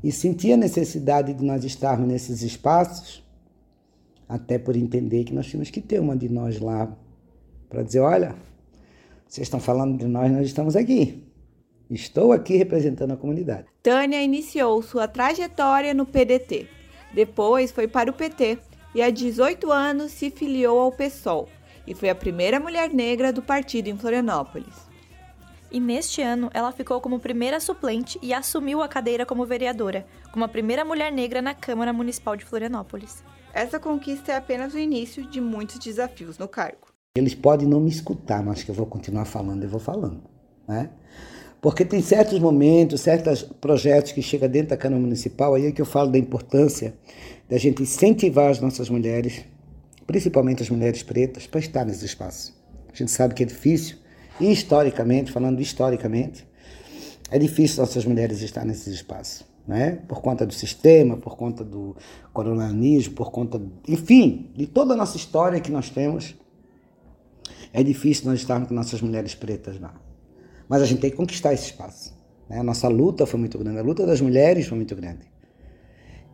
E 0.02 0.12
senti 0.12 0.52
a 0.52 0.56
necessidade 0.56 1.32
de 1.32 1.44
nós 1.44 1.64
estarmos 1.64 2.06
nesses 2.06 2.42
espaços, 2.42 3.24
até 4.28 4.58
por 4.58 4.76
entender 4.76 5.24
que 5.24 5.32
nós 5.32 5.46
tínhamos 5.46 5.70
que 5.70 5.80
ter 5.80 6.00
uma 6.00 6.16
de 6.16 6.28
nós 6.28 6.60
lá 6.60 6.94
para 7.70 7.82
dizer, 7.82 8.00
olha, 8.00 8.34
vocês 9.26 9.46
estão 9.46 9.60
falando 9.60 9.96
de 9.96 10.06
nós, 10.06 10.30
nós 10.30 10.46
estamos 10.46 10.76
aqui. 10.76 11.23
Estou 11.90 12.32
aqui 12.32 12.56
representando 12.56 13.12
a 13.12 13.16
comunidade. 13.16 13.66
Tânia 13.82 14.22
iniciou 14.22 14.82
sua 14.82 15.06
trajetória 15.06 15.92
no 15.92 16.06
PDT. 16.06 16.66
Depois 17.12 17.70
foi 17.70 17.86
para 17.86 18.10
o 18.10 18.14
PT 18.14 18.58
e, 18.94 19.02
há 19.02 19.10
18 19.10 19.70
anos, 19.70 20.12
se 20.12 20.30
filiou 20.30 20.78
ao 20.78 20.90
PSOL 20.90 21.48
e 21.86 21.94
foi 21.94 22.08
a 22.08 22.14
primeira 22.14 22.58
mulher 22.58 22.90
negra 22.90 23.32
do 23.32 23.42
partido 23.42 23.88
em 23.88 23.96
Florianópolis. 23.96 24.74
E 25.70 25.80
neste 25.80 26.22
ano, 26.22 26.50
ela 26.54 26.72
ficou 26.72 27.00
como 27.00 27.18
primeira 27.18 27.60
suplente 27.60 28.18
e 28.22 28.32
assumiu 28.32 28.80
a 28.80 28.88
cadeira 28.88 29.26
como 29.26 29.44
vereadora, 29.44 30.06
como 30.32 30.44
a 30.44 30.48
primeira 30.48 30.84
mulher 30.84 31.12
negra 31.12 31.42
na 31.42 31.52
Câmara 31.52 31.92
Municipal 31.92 32.36
de 32.36 32.44
Florianópolis. 32.44 33.22
Essa 33.52 33.78
conquista 33.78 34.32
é 34.32 34.36
apenas 34.36 34.72
o 34.72 34.78
início 34.78 35.24
de 35.28 35.40
muitos 35.40 35.78
desafios 35.78 36.38
no 36.38 36.48
cargo. 36.48 36.88
Eles 37.16 37.34
podem 37.34 37.68
não 37.68 37.80
me 37.80 37.90
escutar, 37.90 38.42
mas 38.42 38.62
que 38.62 38.70
eu 38.70 38.74
vou 38.74 38.86
continuar 38.86 39.24
falando, 39.24 39.62
eu 39.62 39.68
vou 39.68 39.80
falando, 39.80 40.22
né? 40.66 40.90
Porque 41.64 41.82
tem 41.82 42.02
certos 42.02 42.38
momentos, 42.38 43.00
certos 43.00 43.42
projetos 43.42 44.12
que 44.12 44.20
chegam 44.20 44.50
dentro 44.50 44.68
da 44.68 44.76
Câmara 44.76 45.00
Municipal, 45.00 45.54
aí 45.54 45.64
é 45.64 45.72
que 45.72 45.80
eu 45.80 45.86
falo 45.86 46.10
da 46.12 46.18
importância 46.18 46.92
da 47.48 47.56
gente 47.56 47.82
incentivar 47.82 48.50
as 48.50 48.60
nossas 48.60 48.90
mulheres, 48.90 49.46
principalmente 50.06 50.62
as 50.62 50.68
mulheres 50.68 51.02
pretas, 51.02 51.46
para 51.46 51.60
estar 51.60 51.86
nesse 51.86 52.04
espaço. 52.04 52.54
A 52.92 52.94
gente 52.94 53.10
sabe 53.10 53.32
que 53.32 53.42
é 53.42 53.46
difícil, 53.46 53.96
e 54.38 54.52
historicamente, 54.52 55.32
falando 55.32 55.58
historicamente, 55.58 56.46
é 57.30 57.38
difícil 57.38 57.80
nossas 57.80 58.04
mulheres 58.04 58.42
estar 58.42 58.66
nesse 58.66 58.90
espaço. 58.90 59.46
Né? 59.66 60.00
Por 60.06 60.20
conta 60.20 60.44
do 60.44 60.52
sistema, 60.52 61.16
por 61.16 61.34
conta 61.34 61.64
do 61.64 61.96
colonialismo, 62.30 63.14
por 63.14 63.30
conta, 63.30 63.58
enfim, 63.88 64.50
de 64.54 64.66
toda 64.66 64.92
a 64.92 64.96
nossa 64.98 65.16
história 65.16 65.58
que 65.60 65.72
nós 65.72 65.88
temos, 65.88 66.34
é 67.72 67.82
difícil 67.82 68.26
nós 68.26 68.40
estarmos 68.40 68.68
com 68.68 68.74
nossas 68.74 69.00
mulheres 69.00 69.34
pretas 69.34 69.80
lá. 69.80 70.03
Mas 70.68 70.82
a 70.82 70.86
gente 70.86 71.00
tem 71.00 71.10
que 71.10 71.16
conquistar 71.16 71.52
esse 71.52 71.66
espaço. 71.66 72.14
Né? 72.48 72.58
A 72.58 72.62
nossa 72.62 72.88
luta 72.88 73.26
foi 73.26 73.38
muito 73.38 73.58
grande, 73.58 73.78
a 73.78 73.82
luta 73.82 74.06
das 74.06 74.20
mulheres 74.20 74.66
foi 74.66 74.76
muito 74.76 74.94
grande. 74.94 75.32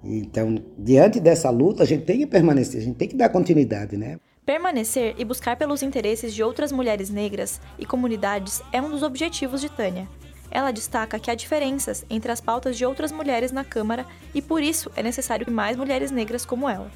Então, 0.02 0.62
diante 0.78 1.20
dessa 1.20 1.50
luta, 1.50 1.82
a 1.82 1.86
gente 1.86 2.04
tem 2.04 2.18
que 2.18 2.26
permanecer, 2.26 2.80
a 2.80 2.84
gente 2.84 2.96
tem 2.96 3.08
que 3.08 3.16
dar 3.16 3.28
continuidade, 3.28 3.96
né? 3.96 4.18
Permanecer 4.46 5.14
e 5.18 5.24
buscar 5.24 5.56
pelos 5.56 5.82
interesses 5.82 6.34
de 6.34 6.42
outras 6.42 6.72
mulheres 6.72 7.10
negras 7.10 7.60
e 7.78 7.84
comunidades 7.84 8.62
é 8.72 8.80
um 8.80 8.88
dos 8.88 9.02
objetivos 9.02 9.60
de 9.60 9.68
Tânia. 9.68 10.08
Ela 10.50 10.72
destaca 10.72 11.18
que 11.18 11.30
há 11.30 11.34
diferenças 11.34 12.04
entre 12.10 12.32
as 12.32 12.40
pautas 12.40 12.76
de 12.76 12.84
outras 12.84 13.12
mulheres 13.12 13.52
na 13.52 13.62
Câmara 13.62 14.06
e 14.34 14.42
por 14.42 14.62
isso 14.62 14.90
é 14.96 15.02
necessário 15.02 15.44
que 15.44 15.52
mais 15.52 15.76
mulheres 15.76 16.10
negras 16.10 16.44
como 16.44 16.68
ela. 16.68 16.90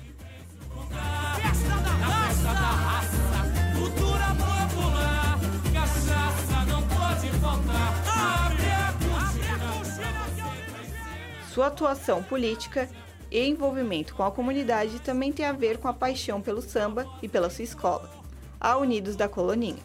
Sua 11.54 11.68
atuação 11.68 12.20
política 12.20 12.88
e 13.30 13.48
envolvimento 13.48 14.16
com 14.16 14.24
a 14.24 14.30
comunidade 14.32 14.98
também 14.98 15.32
tem 15.32 15.46
a 15.46 15.52
ver 15.52 15.78
com 15.78 15.86
a 15.86 15.92
paixão 15.92 16.40
pelo 16.40 16.60
samba 16.60 17.06
e 17.22 17.28
pela 17.28 17.48
sua 17.48 17.62
escola, 17.62 18.10
a 18.58 18.76
Unidos 18.76 19.14
da 19.14 19.28
Coloninha. 19.28 19.78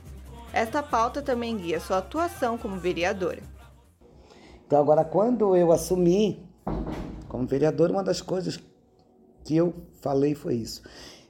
Esta 0.52 0.82
pauta 0.82 1.22
também 1.22 1.56
guia 1.56 1.80
sua 1.80 2.00
atuação 2.00 2.58
como 2.58 2.80
vereadora. 2.80 3.44
Então, 4.66 4.80
agora, 4.80 5.06
quando 5.06 5.56
eu 5.56 5.72
assumi 5.72 6.44
como 7.28 7.46
vereador, 7.46 7.92
uma 7.92 8.04
das 8.04 8.20
coisas 8.20 8.60
que 9.46 9.56
eu 9.56 9.72
falei 10.02 10.34
foi 10.34 10.56
isso. 10.56 10.82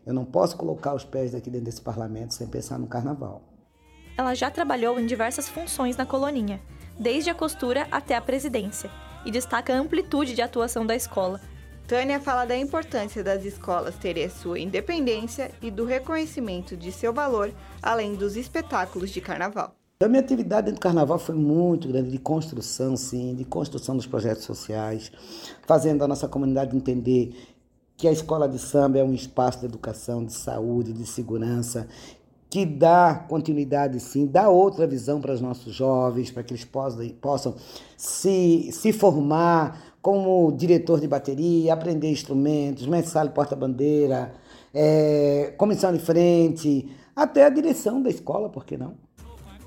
Eu 0.05 0.13
não 0.13 0.23
posso 0.23 0.55
colocar 0.55 0.95
os 0.95 1.03
pés 1.03 1.35
aqui 1.35 1.49
dentro 1.49 1.65
desse 1.65 1.81
parlamento 1.81 2.33
sem 2.33 2.47
pensar 2.47 2.79
no 2.79 2.87
carnaval. 2.87 3.41
Ela 4.17 4.33
já 4.33 4.49
trabalhou 4.49 4.97
em 5.01 5.05
diversas 5.05 5.49
funções 5.49 5.97
na 5.97 6.05
coloninha, 6.05 6.61
desde 6.97 7.29
a 7.29 7.35
costura 7.35 7.89
até 7.91 8.15
a 8.15 8.21
presidência 8.21 8.89
e 9.25 9.31
destaca 9.31 9.73
a 9.73 9.77
amplitude 9.77 10.33
de 10.33 10.41
atuação 10.41 10.85
da 10.85 10.95
escola. 10.95 11.39
Tânia 11.87 12.19
fala 12.19 12.45
da 12.45 12.55
importância 12.55 13.23
das 13.23 13.43
escolas 13.43 13.95
terem 13.95 14.25
a 14.25 14.29
sua 14.29 14.59
independência 14.59 15.51
e 15.61 15.71
do 15.71 15.85
reconhecimento 15.85 16.77
de 16.77 16.91
seu 16.91 17.11
valor, 17.11 17.51
além 17.81 18.13
dos 18.13 18.35
espetáculos 18.35 19.09
de 19.09 19.19
carnaval. 19.21 19.75
A 20.01 20.07
minha 20.07 20.21
atividade 20.21 20.67
dentro 20.67 20.79
do 20.79 20.83
carnaval 20.83 21.19
foi 21.19 21.35
muito 21.35 21.87
grande, 21.87 22.09
de 22.09 22.19
construção, 22.19 22.95
sim, 22.95 23.35
de 23.35 23.43
construção 23.43 23.97
dos 23.97 24.05
projetos 24.05 24.45
sociais, 24.45 25.11
fazendo 25.67 26.03
a 26.03 26.07
nossa 26.07 26.27
comunidade 26.27 26.75
entender 26.75 27.35
que 27.97 28.07
a 28.07 28.11
escola 28.13 28.47
de 28.47 28.57
samba 28.57 28.99
é 28.99 29.03
um 29.03 29.13
espaço 29.13 29.59
de 29.59 29.65
educação, 29.65 30.23
de 30.23 30.31
saúde, 30.31 30.93
de 30.93 31.05
segurança, 31.05 31.85
que 32.49 32.65
dá 32.65 33.25
continuidade, 33.29 33.99
sim, 33.99 34.25
dá 34.25 34.49
outra 34.49 34.87
visão 34.87 35.21
para 35.21 35.33
os 35.33 35.39
nossos 35.39 35.73
jovens, 35.73 36.31
para 36.31 36.41
que 36.41 36.51
eles 36.51 36.65
possam, 36.65 37.07
possam 37.21 37.55
se, 37.95 38.71
se 38.71 38.91
formar 38.91 39.93
como 40.01 40.51
diretor 40.53 40.99
de 40.99 41.07
bateria, 41.07 41.73
aprender 41.73 42.09
instrumentos, 42.09 42.87
mestre 42.87 43.29
porta-bandeira, 43.29 44.33
é, 44.73 45.53
comissão 45.57 45.93
de 45.93 45.99
frente, 45.99 46.89
até 47.15 47.45
a 47.45 47.49
direção 47.49 48.01
da 48.01 48.09
escola, 48.09 48.49
por 48.49 48.65
que 48.65 48.77
não? 48.77 48.95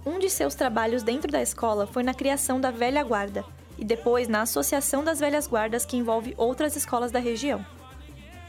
Um 0.05 0.19
de 0.19 0.29
seus 0.29 0.57
trabalhos 0.57 1.05
dentro 1.05 1.31
da 1.31 1.41
escola 1.41 1.87
foi 1.87 2.03
na 2.03 2.15
criação 2.15 2.61
da 2.61 2.73
Velha 2.73 3.05
Guarda 3.05 3.45
e 3.79 3.85
depois 3.85 4.27
na 4.27 4.43
Associação 4.43 5.05
das 5.05 5.21
Velhas 5.21 5.47
Guardas, 5.47 5.85
que 5.85 5.97
envolve 5.97 6.35
outras 6.37 6.75
escolas 6.75 7.13
da 7.13 7.21
região. 7.21 7.65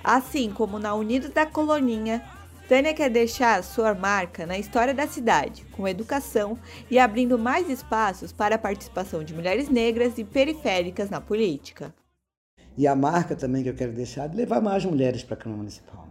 Assim 0.03 0.49
como 0.49 0.79
na 0.79 0.95
Unidos 0.95 1.29
da 1.29 1.45
Coloninha, 1.45 2.23
Tânia 2.67 2.93
quer 2.93 3.09
deixar 3.09 3.61
sua 3.61 3.93
marca 3.93 4.45
na 4.45 4.57
história 4.57 4.93
da 4.93 5.05
cidade, 5.05 5.65
com 5.73 5.85
educação 5.85 6.57
e 6.89 6.97
abrindo 6.97 7.37
mais 7.37 7.69
espaços 7.69 8.31
para 8.31 8.55
a 8.55 8.57
participação 8.57 9.21
de 9.21 9.33
mulheres 9.33 9.67
negras 9.67 10.17
e 10.17 10.23
periféricas 10.23 11.09
na 11.09 11.19
política. 11.19 11.93
E 12.77 12.87
a 12.87 12.95
marca 12.95 13.35
também 13.35 13.63
que 13.63 13.69
eu 13.69 13.75
quero 13.75 13.91
deixar 13.91 14.31
é 14.31 14.35
levar 14.35 14.61
mais 14.61 14.85
mulheres 14.85 15.23
para 15.23 15.33
a 15.33 15.37
Câmara 15.37 15.57
Municipal. 15.57 16.07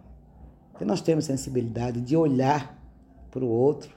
Porque 0.71 0.85
nós 0.85 1.01
temos 1.01 1.25
sensibilidade 1.25 2.03
de 2.03 2.17
olhar 2.17 2.79
para 3.31 3.43
o 3.43 3.49
outro, 3.49 3.91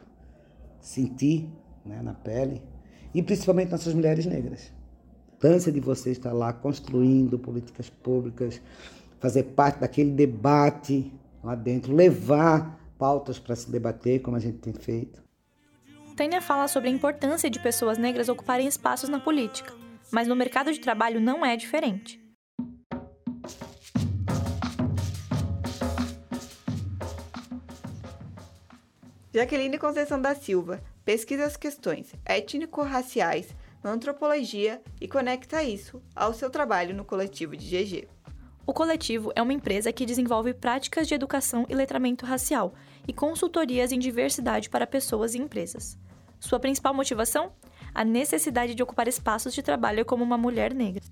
sentir 0.80 1.50
né, 1.86 2.02
na 2.02 2.14
pele, 2.14 2.64
e 3.14 3.22
principalmente 3.22 3.72
nossas 3.72 3.94
mulheres 3.94 4.26
negras. 4.26 4.72
A 5.34 5.36
importância 5.36 5.72
de 5.72 5.82
você 5.82 6.12
estar 6.12 6.32
lá 6.32 6.54
construindo 6.54 7.38
políticas 7.38 7.90
públicas, 7.90 8.62
fazer 9.20 9.44
parte 9.44 9.82
daquele 9.82 10.12
debate 10.12 11.12
lá 11.46 11.54
dentro, 11.54 11.94
levar 11.94 12.80
pautas 12.98 13.38
para 13.38 13.56
se 13.56 13.70
debater, 13.70 14.20
como 14.22 14.36
a 14.36 14.40
gente 14.40 14.58
tem 14.58 14.74
feito. 14.74 15.24
Tânia 16.16 16.42
fala 16.42 16.68
sobre 16.68 16.90
a 16.90 16.92
importância 16.92 17.50
de 17.50 17.60
pessoas 17.60 17.98
negras 17.98 18.30
ocuparem 18.30 18.68
espaços 18.68 19.10
na 19.10 19.20
política, 19.20 19.72
mas 20.12 20.28
no 20.28 20.36
mercado 20.36 20.74
de 20.74 20.80
trabalho 20.80 21.22
não 21.22 21.46
é 21.46 21.56
diferente. 21.56 22.20
Jaqueline 29.32 29.78
Conceição 29.78 30.20
da 30.20 30.34
Silva 30.34 30.82
pesquisa 31.04 31.46
as 31.46 31.58
questões 31.58 32.14
étnico-raciais 32.26 33.54
na 33.84 33.92
antropologia 33.92 34.82
e 35.00 35.08
conecta 35.08 35.62
isso 35.62 36.02
ao 36.16 36.34
seu 36.34 36.50
trabalho 36.50 36.96
no 36.96 37.06
coletivo 37.06 37.56
de 37.56 37.66
GG. 37.66 38.15
O 38.68 38.74
coletivo 38.74 39.32
é 39.36 39.42
uma 39.44 39.54
empresa 39.54 39.94
que 39.94 40.08
desenvolve 40.08 40.52
práticas 40.52 41.08
de 41.08 41.14
educação 41.14 41.68
e 41.70 41.76
letramento 41.76 42.26
racial 42.26 42.74
e 43.08 43.14
consultorias 43.14 43.92
em 43.92 44.00
diversidade 44.00 44.72
para 44.72 44.88
pessoas 44.88 45.36
e 45.36 45.38
empresas. 45.38 46.00
Sua 46.40 46.60
principal 46.60 46.92
motivação? 46.92 47.52
A 47.94 48.04
necessidade 48.04 48.74
de 48.74 48.82
ocupar 48.82 49.08
espaços 49.08 49.54
de 49.54 49.62
trabalho 49.62 50.04
como 50.04 50.24
uma 50.24 50.38
mulher 50.38 50.74
negra. 50.74 51.04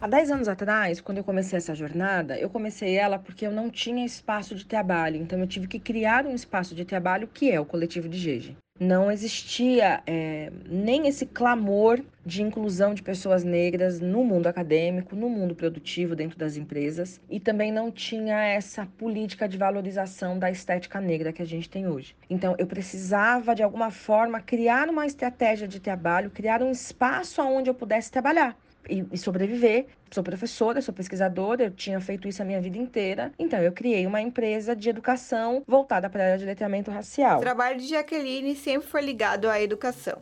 Há 0.00 0.06
10 0.06 0.30
anos 0.30 0.46
atrás, 0.46 1.00
quando 1.00 1.18
eu 1.18 1.24
comecei 1.24 1.56
essa 1.56 1.74
jornada, 1.74 2.38
eu 2.38 2.48
comecei 2.48 2.94
ela 2.94 3.18
porque 3.18 3.44
eu 3.44 3.50
não 3.50 3.68
tinha 3.68 4.06
espaço 4.06 4.54
de 4.54 4.64
trabalho. 4.64 5.16
Então, 5.16 5.40
eu 5.40 5.46
tive 5.46 5.66
que 5.66 5.80
criar 5.80 6.24
um 6.24 6.36
espaço 6.36 6.72
de 6.72 6.84
trabalho 6.84 7.26
que 7.26 7.50
é 7.50 7.58
o 7.58 7.64
coletivo 7.64 8.08
de 8.08 8.16
Jeje. 8.16 8.56
Não 8.78 9.10
existia 9.10 10.00
é, 10.06 10.52
nem 10.70 11.08
esse 11.08 11.26
clamor 11.26 12.00
de 12.24 12.44
inclusão 12.44 12.94
de 12.94 13.02
pessoas 13.02 13.42
negras 13.42 13.98
no 13.98 14.22
mundo 14.22 14.46
acadêmico, 14.46 15.16
no 15.16 15.28
mundo 15.28 15.52
produtivo, 15.52 16.14
dentro 16.14 16.38
das 16.38 16.56
empresas, 16.56 17.20
e 17.28 17.40
também 17.40 17.72
não 17.72 17.90
tinha 17.90 18.38
essa 18.40 18.86
política 18.86 19.48
de 19.48 19.58
valorização 19.58 20.38
da 20.38 20.48
estética 20.48 21.00
negra 21.00 21.32
que 21.32 21.42
a 21.42 21.46
gente 21.46 21.68
tem 21.68 21.88
hoje. 21.88 22.14
Então, 22.30 22.54
eu 22.56 22.68
precisava, 22.68 23.52
de 23.52 23.64
alguma 23.64 23.90
forma, 23.90 24.40
criar 24.40 24.88
uma 24.88 25.06
estratégia 25.06 25.66
de 25.66 25.80
trabalho, 25.80 26.30
criar 26.30 26.62
um 26.62 26.70
espaço 26.70 27.42
onde 27.42 27.68
eu 27.68 27.74
pudesse 27.74 28.12
trabalhar 28.12 28.56
e, 28.88 29.04
e 29.12 29.18
sobreviver. 29.18 29.86
Sou 30.10 30.22
professora, 30.22 30.80
sou 30.80 30.92
pesquisadora, 30.92 31.64
eu 31.64 31.70
tinha 31.70 32.00
feito 32.00 32.26
isso 32.28 32.42
a 32.42 32.44
minha 32.44 32.60
vida 32.60 32.78
inteira. 32.78 33.32
Então, 33.38 33.58
eu 33.60 33.72
criei 33.72 34.06
uma 34.06 34.20
empresa 34.20 34.74
de 34.74 34.88
educação 34.88 35.62
voltada 35.66 36.08
para 36.10 36.22
a 36.22 36.26
área 36.26 36.38
de 36.38 36.44
letramento 36.44 36.90
racial. 36.90 37.38
O 37.38 37.42
trabalho 37.42 37.78
de 37.78 37.88
Jaqueline 37.88 38.56
sempre 38.56 38.88
foi 38.88 39.02
ligado 39.02 39.48
à 39.48 39.60
educação. 39.60 40.18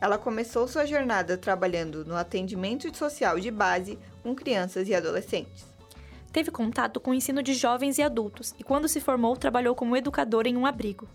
Ela 0.00 0.18
começou 0.18 0.68
sua 0.68 0.84
jornada 0.84 1.38
trabalhando 1.38 2.04
no 2.04 2.14
atendimento 2.14 2.94
social 2.96 3.40
de 3.40 3.50
base 3.50 3.98
com 4.22 4.34
crianças 4.34 4.88
e 4.88 4.94
adolescentes. 4.94 5.64
Teve 6.32 6.50
contato 6.50 7.00
com 7.00 7.12
o 7.12 7.14
ensino 7.14 7.42
de 7.42 7.54
jovens 7.54 7.96
e 7.96 8.02
adultos 8.02 8.54
e, 8.58 8.64
quando 8.64 8.88
se 8.88 9.00
formou, 9.00 9.36
trabalhou 9.36 9.74
como 9.74 9.96
educadora 9.96 10.48
em 10.48 10.56
um 10.56 10.66
abrigo. 10.66 11.08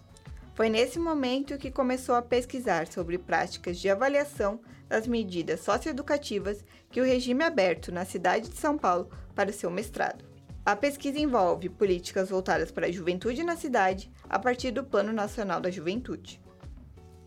Foi 0.56 0.70
nesse 0.70 0.98
momento 0.98 1.58
que 1.58 1.70
começou 1.70 2.16
a 2.16 2.22
pesquisar 2.22 2.88
sobre 2.88 3.18
práticas 3.18 3.78
de 3.78 3.90
avaliação 3.90 4.60
das 4.90 5.08
medidas 5.08 5.62
socioeducativas 5.62 6.66
que 6.90 7.00
o 7.00 7.06
regime 7.06 7.44
aberto 7.44 7.92
na 7.92 8.04
cidade 8.04 8.50
de 8.50 8.58
São 8.58 8.78
Paulo 8.78 9.10
para 9.36 9.52
o 9.52 9.54
seu 9.54 9.70
mestrado. 9.70 10.26
A 10.66 10.76
pesquisa 10.76 11.20
envolve 11.20 11.70
políticas 11.70 12.30
voltadas 12.30 12.72
para 12.72 12.88
a 12.88 12.92
juventude 12.92 13.44
na 13.44 13.56
cidade 13.56 14.12
a 14.30 14.38
partir 14.38 14.72
do 14.72 14.84
Plano 14.84 15.14
Nacional 15.14 15.62
da 15.62 15.72
Juventude. 15.72 16.42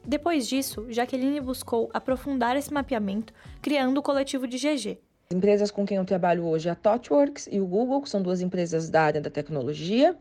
Depois 0.05 0.49
disso, 0.49 0.87
Jaqueline 0.91 1.41
buscou 1.41 1.89
aprofundar 1.95 2.57
esse 2.57 2.73
mapeamento, 2.73 3.33
criando 3.63 3.99
o 3.99 4.03
coletivo 4.03 4.47
de 4.47 4.59
GG. 4.59 4.99
Empresas 5.33 5.71
com 5.71 5.87
quem 5.87 5.97
eu 5.97 6.05
trabalho 6.05 6.45
hoje, 6.45 6.69
a 6.69 6.75
ThoughtWorks 6.75 7.49
e 7.51 7.61
o 7.61 7.67
Google, 7.67 8.03
que 8.03 8.11
são 8.11 8.21
duas 8.21 8.41
empresas 8.41 8.91
da 8.91 9.03
área 9.03 9.21
da 9.21 9.31
tecnologia 9.31 10.17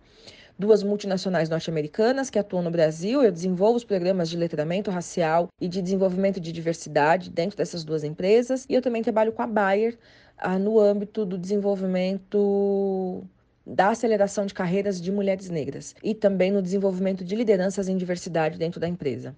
duas 0.57 0.83
multinacionais 0.83 1.49
norte-americanas 1.49 2.29
que 2.29 2.39
atuam 2.39 2.63
no 2.63 2.71
Brasil. 2.71 3.23
Eu 3.23 3.31
desenvolvo 3.31 3.77
os 3.77 3.83
programas 3.83 4.29
de 4.29 4.37
letramento 4.37 4.91
racial 4.91 5.49
e 5.59 5.67
de 5.67 5.81
desenvolvimento 5.81 6.39
de 6.39 6.51
diversidade 6.51 7.29
dentro 7.29 7.57
dessas 7.57 7.83
duas 7.83 8.03
empresas. 8.03 8.65
E 8.69 8.73
eu 8.73 8.81
também 8.81 9.01
trabalho 9.01 9.31
com 9.31 9.41
a 9.41 9.47
Bayer 9.47 9.97
ah, 10.37 10.57
no 10.57 10.79
âmbito 10.79 11.25
do 11.25 11.37
desenvolvimento 11.37 13.23
da 13.65 13.89
aceleração 13.89 14.45
de 14.45 14.53
carreiras 14.53 14.99
de 14.99 15.11
mulheres 15.11 15.49
negras 15.49 15.95
e 16.03 16.15
também 16.15 16.51
no 16.51 16.61
desenvolvimento 16.61 17.23
de 17.23 17.35
lideranças 17.35 17.87
em 17.87 17.95
diversidade 17.95 18.57
dentro 18.57 18.79
da 18.79 18.87
empresa. 18.87 19.35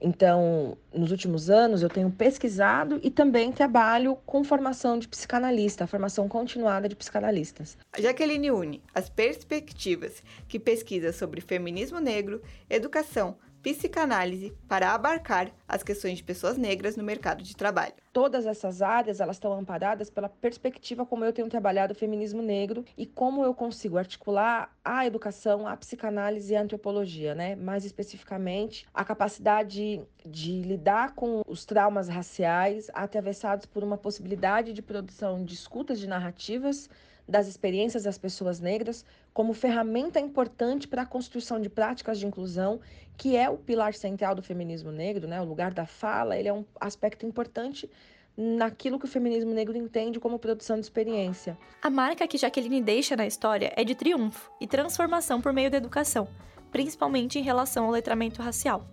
Então, 0.00 0.76
nos 0.94 1.10
últimos 1.10 1.50
anos, 1.50 1.82
eu 1.82 1.88
tenho 1.88 2.10
pesquisado 2.10 3.00
e 3.02 3.10
também 3.10 3.50
trabalho 3.50 4.16
com 4.24 4.44
formação 4.44 4.98
de 4.98 5.08
psicanalista, 5.08 5.86
formação 5.88 6.28
continuada 6.28 6.88
de 6.88 6.94
psicanalistas. 6.94 7.76
Jaqueline 7.98 8.50
une 8.52 8.82
as 8.94 9.08
perspectivas 9.08 10.22
que 10.46 10.58
pesquisa 10.60 11.12
sobre 11.12 11.40
feminismo 11.40 11.98
negro, 11.98 12.40
educação, 12.70 13.36
psicanálise 13.62 14.52
para 14.68 14.94
abarcar 14.94 15.50
as 15.66 15.82
questões 15.82 16.18
de 16.18 16.24
pessoas 16.24 16.56
negras 16.56 16.96
no 16.96 17.04
mercado 17.04 17.42
de 17.42 17.56
trabalho. 17.56 17.92
Todas 18.12 18.46
essas 18.46 18.82
áreas 18.82 19.20
elas 19.20 19.36
estão 19.36 19.52
amparadas 19.52 20.10
pela 20.10 20.28
perspectiva 20.28 21.04
como 21.04 21.24
eu 21.24 21.32
tenho 21.32 21.48
trabalhado 21.48 21.92
o 21.92 21.96
feminismo 21.96 22.42
negro 22.42 22.84
e 22.96 23.06
como 23.06 23.44
eu 23.44 23.54
consigo 23.54 23.98
articular 23.98 24.74
a 24.84 25.06
educação, 25.06 25.66
a 25.66 25.76
psicanálise 25.76 26.52
e 26.52 26.56
a 26.56 26.62
antropologia, 26.62 27.34
né? 27.34 27.54
Mais 27.54 27.84
especificamente, 27.84 28.86
a 28.92 29.04
capacidade 29.04 30.00
de 30.24 30.62
lidar 30.62 31.14
com 31.14 31.42
os 31.46 31.64
traumas 31.64 32.08
raciais 32.08 32.90
atravessados 32.94 33.66
por 33.66 33.84
uma 33.84 33.98
possibilidade 33.98 34.72
de 34.72 34.82
produção 34.82 35.44
de 35.44 35.54
escutas 35.54 35.98
de 35.98 36.06
narrativas 36.06 36.88
das 37.28 37.46
experiências 37.46 38.04
das 38.04 38.16
pessoas 38.16 38.58
negras 38.58 39.04
como 39.34 39.52
ferramenta 39.52 40.18
importante 40.18 40.88
para 40.88 41.02
a 41.02 41.06
construção 41.06 41.60
de 41.60 41.68
práticas 41.68 42.18
de 42.18 42.26
inclusão, 42.26 42.80
que 43.16 43.36
é 43.36 43.50
o 43.50 43.58
pilar 43.58 43.92
central 43.92 44.34
do 44.34 44.42
feminismo 44.42 44.90
negro, 44.90 45.28
né? 45.28 45.40
O 45.40 45.44
lugar 45.44 45.74
da 45.74 45.84
fala, 45.84 46.36
ele 46.36 46.48
é 46.48 46.52
um 46.52 46.64
aspecto 46.80 47.26
importante 47.26 47.90
naquilo 48.36 48.98
que 48.98 49.04
o 49.04 49.08
feminismo 49.08 49.52
negro 49.52 49.76
entende 49.76 50.20
como 50.20 50.38
produção 50.38 50.76
de 50.76 50.82
experiência. 50.82 51.58
A 51.82 51.90
marca 51.90 52.26
que 52.26 52.38
Jaqueline 52.38 52.80
deixa 52.80 53.16
na 53.16 53.26
história 53.26 53.72
é 53.76 53.84
de 53.84 53.94
triunfo 53.94 54.50
e 54.60 54.66
transformação 54.66 55.40
por 55.40 55.52
meio 55.52 55.70
da 55.70 55.76
educação, 55.76 56.28
principalmente 56.70 57.38
em 57.38 57.42
relação 57.42 57.84
ao 57.84 57.90
letramento 57.90 58.40
racial. 58.40 58.86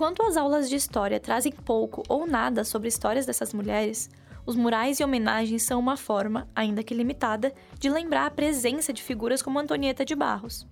Enquanto 0.00 0.22
as 0.22 0.34
aulas 0.38 0.70
de 0.70 0.76
história 0.76 1.20
trazem 1.20 1.52
pouco 1.52 2.02
ou 2.08 2.26
nada 2.26 2.64
sobre 2.64 2.88
histórias 2.88 3.26
dessas 3.26 3.52
mulheres, 3.52 4.08
os 4.46 4.56
murais 4.56 4.98
e 4.98 5.04
homenagens 5.04 5.62
são 5.62 5.78
uma 5.78 5.94
forma, 5.94 6.48
ainda 6.56 6.82
que 6.82 6.94
limitada, 6.94 7.52
de 7.78 7.90
lembrar 7.90 8.24
a 8.24 8.30
presença 8.30 8.94
de 8.94 9.02
figuras 9.02 9.42
como 9.42 9.58
Antonieta 9.58 10.02
de 10.02 10.14
Barros. 10.14 10.66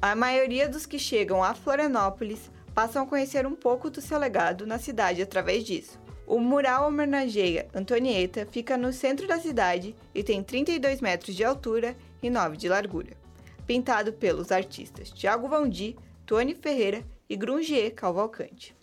A 0.00 0.16
maioria 0.16 0.68
dos 0.68 0.84
que 0.84 0.98
chegam 0.98 1.44
a 1.44 1.54
Florianópolis 1.54 2.50
passam 2.74 3.04
a 3.04 3.06
conhecer 3.06 3.46
um 3.46 3.54
pouco 3.54 3.88
do 3.88 4.00
seu 4.00 4.18
legado 4.18 4.66
na 4.66 4.80
cidade 4.80 5.22
através 5.22 5.62
disso. 5.62 6.00
O 6.26 6.40
mural 6.40 6.88
homenageia 6.88 7.68
Antonieta 7.72 8.48
fica 8.50 8.76
no 8.76 8.92
centro 8.92 9.28
da 9.28 9.38
cidade 9.38 9.94
e 10.12 10.24
tem 10.24 10.42
32 10.42 11.00
metros 11.00 11.36
de 11.36 11.44
altura 11.44 11.96
e 12.20 12.28
9 12.28 12.56
de 12.56 12.68
largura. 12.68 13.16
Pintado 13.64 14.12
pelos 14.12 14.50
artistas 14.50 15.08
Tiago 15.08 15.46
Valdi, 15.46 15.96
Tony 16.26 16.56
Ferreira 16.56 17.04
e 17.32 17.36
Grungier 17.36 17.94
Cavalcante. 17.94 18.76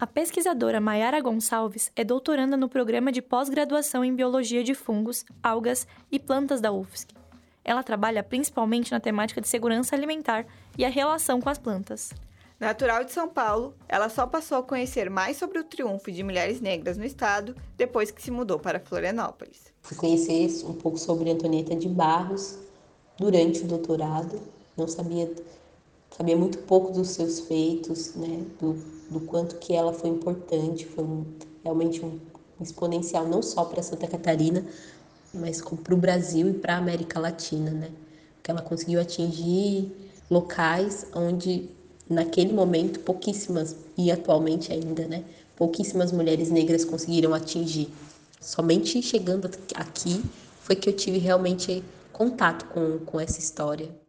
A 0.00 0.08
pesquisadora 0.08 0.80
Mayara 0.80 1.20
Gonçalves 1.20 1.92
é 1.94 2.02
doutoranda 2.02 2.56
no 2.56 2.68
programa 2.68 3.12
de 3.12 3.22
pós-graduação 3.22 4.04
em 4.04 4.12
Biologia 4.12 4.64
de 4.64 4.74
Fungos, 4.74 5.24
Algas 5.40 5.86
e 6.10 6.18
Plantas 6.18 6.60
da 6.60 6.72
UFSC. 6.72 7.14
Ela 7.64 7.84
trabalha 7.84 8.24
principalmente 8.24 8.90
na 8.90 8.98
temática 8.98 9.40
de 9.40 9.46
segurança 9.46 9.94
alimentar 9.94 10.46
e 10.76 10.84
a 10.84 10.88
relação 10.88 11.40
com 11.40 11.48
as 11.48 11.58
plantas. 11.58 12.12
Natural 12.58 13.04
de 13.04 13.12
São 13.12 13.28
Paulo, 13.28 13.72
ela 13.88 14.08
só 14.08 14.26
passou 14.26 14.58
a 14.58 14.62
conhecer 14.64 15.08
mais 15.08 15.36
sobre 15.36 15.60
o 15.60 15.64
triunfo 15.64 16.10
de 16.10 16.24
mulheres 16.24 16.60
negras 16.60 16.96
no 16.96 17.04
estado 17.04 17.54
depois 17.76 18.10
que 18.10 18.20
se 18.20 18.32
mudou 18.32 18.58
para 18.58 18.80
Florianópolis. 18.80 19.72
Fui 19.82 19.96
conhecer 19.96 20.48
um 20.66 20.74
pouco 20.74 20.98
sobre 20.98 21.30
Antonieta 21.30 21.76
de 21.76 21.88
Barros 21.88 22.58
durante 23.16 23.62
o 23.62 23.68
doutorado. 23.68 24.40
Não 24.76 24.88
sabia 24.88 25.30
sabia 26.10 26.36
muito 26.36 26.58
pouco 26.58 26.92
dos 26.92 27.10
seus 27.10 27.40
feitos, 27.40 28.14
né, 28.14 28.44
do, 28.60 28.74
do 29.10 29.20
quanto 29.20 29.56
que 29.56 29.74
ela 29.74 29.92
foi 29.92 30.10
importante, 30.10 30.86
foi 30.86 31.04
um, 31.04 31.24
realmente 31.62 32.04
um 32.04 32.18
exponencial 32.60 33.26
não 33.26 33.42
só 33.42 33.64
para 33.64 33.82
Santa 33.82 34.06
Catarina, 34.06 34.64
mas 35.34 35.60
para 35.60 35.94
o 35.94 35.96
Brasil 35.96 36.48
e 36.48 36.54
para 36.54 36.74
a 36.74 36.78
América 36.78 37.20
Latina, 37.20 37.70
né, 37.70 37.90
que 38.42 38.50
ela 38.50 38.62
conseguiu 38.62 39.00
atingir 39.00 39.92
locais 40.30 41.06
onde 41.14 41.68
naquele 42.08 42.52
momento 42.52 43.00
pouquíssimas 43.00 43.76
e 43.96 44.10
atualmente 44.10 44.72
ainda, 44.72 45.06
né, 45.06 45.24
pouquíssimas 45.56 46.12
mulheres 46.12 46.50
negras 46.50 46.84
conseguiram 46.84 47.34
atingir. 47.34 47.88
Somente 48.40 49.02
chegando 49.02 49.50
aqui 49.74 50.22
foi 50.60 50.76
que 50.76 50.88
eu 50.88 50.92
tive 50.92 51.18
realmente 51.18 51.82
contato 52.12 52.66
com, 52.66 52.98
com 53.04 53.20
essa 53.20 53.38
história. 53.38 54.05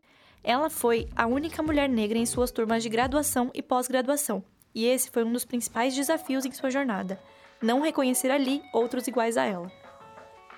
Ela 0.47 0.69
foi 0.69 1.09
a 1.13 1.27
única 1.27 1.61
mulher 1.61 1.89
negra 1.89 2.17
em 2.17 2.25
suas 2.25 2.51
turmas 2.51 2.81
de 2.81 2.87
graduação 2.87 3.51
e 3.53 3.61
pós-graduação, 3.61 4.41
e 4.73 4.85
esse 4.85 5.09
foi 5.09 5.25
um 5.25 5.33
dos 5.33 5.43
principais 5.43 5.93
desafios 5.93 6.45
em 6.45 6.53
sua 6.53 6.71
jornada: 6.71 7.19
não 7.61 7.81
reconhecer 7.81 8.31
ali 8.31 8.63
outros 8.71 9.05
iguais 9.09 9.35
a 9.35 9.43
ela. 9.43 9.69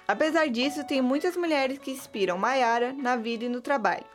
Apesar 0.08 0.48
disso, 0.48 0.86
tem 0.86 1.02
muitas 1.02 1.36
mulheres 1.36 1.80
que 1.80 1.90
inspiram 1.90 2.38
Maiara 2.38 2.94
na 2.94 3.16
vida 3.16 3.46
e 3.46 3.50
no 3.50 3.62
trabalho, 3.62 4.06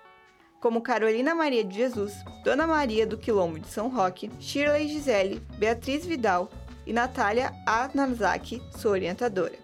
como 0.60 0.80
Carolina 0.80 1.34
Maria 1.34 1.64
de 1.64 1.74
Jesus, 1.74 2.14
Dona 2.44 2.68
Maria 2.68 3.04
do 3.04 3.18
Quilombo 3.18 3.58
de 3.58 3.66
São 3.66 3.88
Roque, 3.88 4.30
Shirley 4.38 4.86
Gisele, 4.86 5.42
Beatriz 5.58 6.06
Vidal 6.06 6.48
e 6.86 6.92
Natália 6.92 7.52
Anazaki, 7.66 8.62
sua 8.78 8.92
orientadora. 8.92 9.58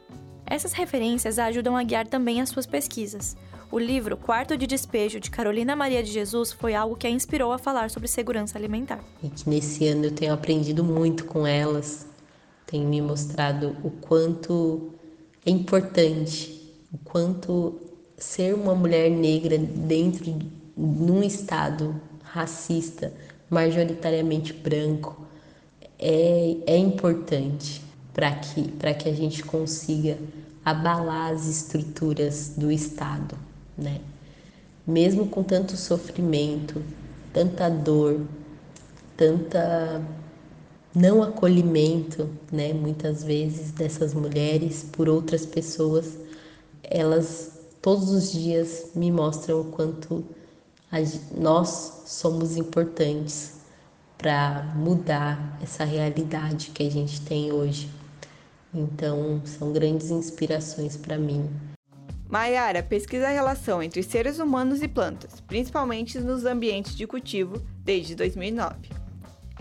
Essas 0.44 0.72
referências 0.72 1.38
ajudam 1.38 1.76
a 1.76 1.84
guiar 1.84 2.08
também 2.08 2.40
as 2.40 2.48
suas 2.48 2.66
pesquisas. 2.66 3.36
O 3.72 3.78
livro 3.78 4.16
Quarto 4.16 4.56
de 4.56 4.66
Despejo, 4.66 5.20
de 5.20 5.30
Carolina 5.30 5.76
Maria 5.76 6.02
de 6.02 6.10
Jesus, 6.10 6.50
foi 6.50 6.74
algo 6.74 6.96
que 6.96 7.06
a 7.06 7.10
inspirou 7.10 7.52
a 7.52 7.58
falar 7.58 7.88
sobre 7.88 8.08
segurança 8.08 8.58
alimentar. 8.58 8.98
E 9.22 9.28
que 9.28 9.48
nesse 9.48 9.86
ano 9.86 10.06
eu 10.06 10.10
tenho 10.10 10.32
aprendido 10.32 10.82
muito 10.82 11.24
com 11.24 11.46
elas, 11.46 12.04
tem 12.66 12.84
me 12.84 13.00
mostrado 13.00 13.76
o 13.84 13.90
quanto 13.92 14.90
é 15.46 15.50
importante, 15.52 16.68
o 16.92 16.98
quanto 16.98 17.80
ser 18.18 18.56
uma 18.56 18.74
mulher 18.74 19.08
negra 19.08 19.56
dentro 19.56 20.24
de 20.24 20.50
num 20.76 21.22
estado 21.22 21.94
racista, 22.24 23.12
majoritariamente 23.48 24.52
branco, 24.52 25.24
é, 25.96 26.56
é 26.66 26.76
importante 26.76 27.80
para 28.12 28.32
que, 28.32 28.64
que 28.98 29.08
a 29.08 29.14
gente 29.14 29.44
consiga 29.44 30.18
abalar 30.64 31.30
as 31.30 31.46
estruturas 31.46 32.54
do 32.56 32.72
Estado 32.72 33.49
né? 33.80 34.00
Mesmo 34.86 35.26
com 35.26 35.42
tanto 35.42 35.76
sofrimento, 35.76 36.82
tanta 37.32 37.68
dor, 37.68 38.20
tanta 39.16 40.02
não 40.94 41.22
acolhimento, 41.22 42.28
né, 42.50 42.72
muitas 42.72 43.22
vezes 43.22 43.70
dessas 43.70 44.12
mulheres 44.12 44.84
por 44.90 45.08
outras 45.08 45.46
pessoas, 45.46 46.18
elas 46.82 47.60
todos 47.80 48.10
os 48.10 48.32
dias 48.32 48.90
me 48.94 49.10
mostram 49.10 49.60
o 49.60 49.64
quanto 49.64 50.24
nós 51.36 52.02
somos 52.06 52.56
importantes 52.56 53.60
para 54.18 54.74
mudar 54.76 55.58
essa 55.62 55.84
realidade 55.84 56.72
que 56.72 56.82
a 56.82 56.90
gente 56.90 57.20
tem 57.22 57.52
hoje. 57.52 57.88
Então, 58.74 59.40
são 59.44 59.72
grandes 59.72 60.10
inspirações 60.10 60.96
para 60.96 61.16
mim. 61.16 61.48
Maiara 62.30 62.80
pesquisa 62.80 63.26
a 63.26 63.32
relação 63.32 63.82
entre 63.82 64.04
seres 64.04 64.38
humanos 64.38 64.80
e 64.82 64.86
plantas, 64.86 65.40
principalmente 65.40 66.16
nos 66.20 66.44
ambientes 66.44 66.94
de 66.94 67.04
cultivo, 67.04 67.60
desde 67.82 68.14
2009. 68.14 68.76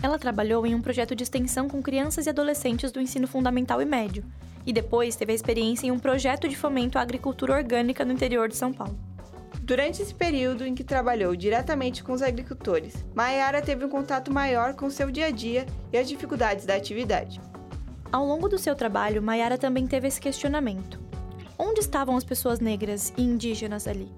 Ela 0.00 0.20
trabalhou 0.20 0.64
em 0.64 0.72
um 0.72 0.80
projeto 0.80 1.16
de 1.16 1.24
extensão 1.24 1.68
com 1.68 1.82
crianças 1.82 2.26
e 2.26 2.30
adolescentes 2.30 2.92
do 2.92 3.00
ensino 3.00 3.26
fundamental 3.26 3.82
e 3.82 3.84
médio, 3.84 4.24
e 4.64 4.72
depois 4.72 5.16
teve 5.16 5.32
a 5.32 5.34
experiência 5.34 5.88
em 5.88 5.90
um 5.90 5.98
projeto 5.98 6.48
de 6.48 6.56
fomento 6.56 6.96
à 6.96 7.02
agricultura 7.02 7.54
orgânica 7.54 8.04
no 8.04 8.12
interior 8.12 8.48
de 8.48 8.54
São 8.54 8.72
Paulo. 8.72 8.96
Durante 9.62 10.00
esse 10.00 10.14
período 10.14 10.64
em 10.64 10.72
que 10.72 10.84
trabalhou 10.84 11.34
diretamente 11.34 12.04
com 12.04 12.12
os 12.12 12.22
agricultores, 12.22 13.04
Maiara 13.12 13.60
teve 13.60 13.84
um 13.84 13.88
contato 13.88 14.32
maior 14.32 14.74
com 14.74 14.88
seu 14.88 15.10
dia 15.10 15.26
a 15.26 15.30
dia 15.30 15.66
e 15.92 15.98
as 15.98 16.08
dificuldades 16.08 16.66
da 16.66 16.76
atividade. 16.76 17.40
Ao 18.12 18.24
longo 18.24 18.48
do 18.48 18.58
seu 18.58 18.76
trabalho, 18.76 19.20
Maiara 19.20 19.58
também 19.58 19.88
teve 19.88 20.06
esse 20.06 20.20
questionamento: 20.20 21.09
Onde 21.62 21.80
estavam 21.80 22.16
as 22.16 22.24
pessoas 22.24 22.58
negras 22.58 23.12
e 23.18 23.22
indígenas 23.22 23.86
ali? 23.86 24.08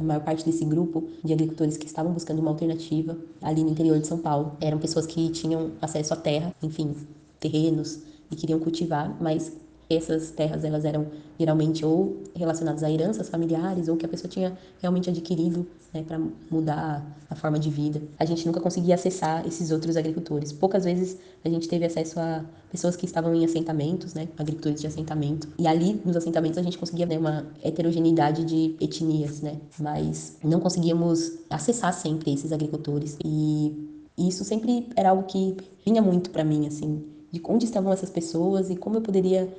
A 0.00 0.02
maior 0.02 0.20
parte 0.20 0.44
desse 0.44 0.64
grupo 0.64 1.08
de 1.22 1.32
agricultores 1.32 1.76
que 1.76 1.86
estavam 1.86 2.12
buscando 2.12 2.40
uma 2.40 2.50
alternativa 2.50 3.16
ali 3.40 3.62
no 3.62 3.70
interior 3.70 4.00
de 4.00 4.08
São 4.08 4.18
Paulo 4.18 4.56
eram 4.60 4.76
pessoas 4.76 5.06
que 5.06 5.28
tinham 5.28 5.70
acesso 5.80 6.12
à 6.12 6.16
terra, 6.16 6.52
enfim, 6.60 6.96
terrenos 7.38 8.00
e 8.32 8.34
queriam 8.34 8.58
cultivar, 8.58 9.16
mas 9.22 9.52
essas 9.88 10.30
terras 10.30 10.64
elas 10.64 10.84
eram 10.84 11.06
geralmente 11.38 11.84
ou 11.84 12.22
relacionadas 12.34 12.82
a 12.82 12.90
heranças 12.90 13.28
familiares 13.28 13.88
ou 13.88 13.96
que 13.96 14.06
a 14.06 14.08
pessoa 14.08 14.30
tinha 14.30 14.56
realmente 14.80 15.10
adquirido 15.10 15.66
né, 15.92 16.02
para 16.06 16.20
mudar 16.50 17.04
a 17.28 17.34
forma 17.34 17.58
de 17.58 17.70
vida. 17.70 18.02
A 18.18 18.24
gente 18.24 18.46
nunca 18.46 18.60
conseguia 18.60 18.94
acessar 18.94 19.46
esses 19.46 19.70
outros 19.70 19.96
agricultores. 19.96 20.52
Poucas 20.52 20.84
vezes 20.84 21.18
a 21.44 21.48
gente 21.48 21.68
teve 21.68 21.84
acesso 21.84 22.18
a 22.18 22.44
pessoas 22.70 22.96
que 22.96 23.06
estavam 23.06 23.34
em 23.34 23.44
assentamentos, 23.44 24.14
né, 24.14 24.28
agricultores 24.38 24.80
de 24.80 24.86
assentamento. 24.86 25.48
E 25.58 25.66
ali 25.66 26.00
nos 26.04 26.16
assentamentos 26.16 26.58
a 26.58 26.62
gente 26.62 26.78
conseguia 26.78 27.06
né, 27.06 27.18
uma 27.18 27.46
heterogeneidade 27.62 28.44
de 28.44 28.76
etnias, 28.80 29.40
né, 29.40 29.58
mas 29.78 30.36
não 30.42 30.60
conseguíamos 30.60 31.32
acessar 31.50 31.92
sempre 31.92 32.32
esses 32.32 32.52
agricultores. 32.52 33.16
E 33.24 33.90
isso 34.16 34.44
sempre 34.44 34.88
era 34.96 35.10
algo 35.10 35.24
que 35.24 35.56
vinha 35.84 36.00
muito 36.00 36.30
para 36.30 36.44
mim, 36.44 36.66
assim, 36.66 37.04
de 37.30 37.42
onde 37.44 37.64
estavam 37.64 37.92
essas 37.92 38.10
pessoas 38.10 38.70
e 38.70 38.76
como 38.76 38.96
eu 38.96 39.00
poderia 39.00 39.52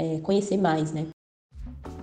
é, 0.00 0.18
conhecer 0.20 0.56
mais, 0.56 0.92
né? 0.92 1.06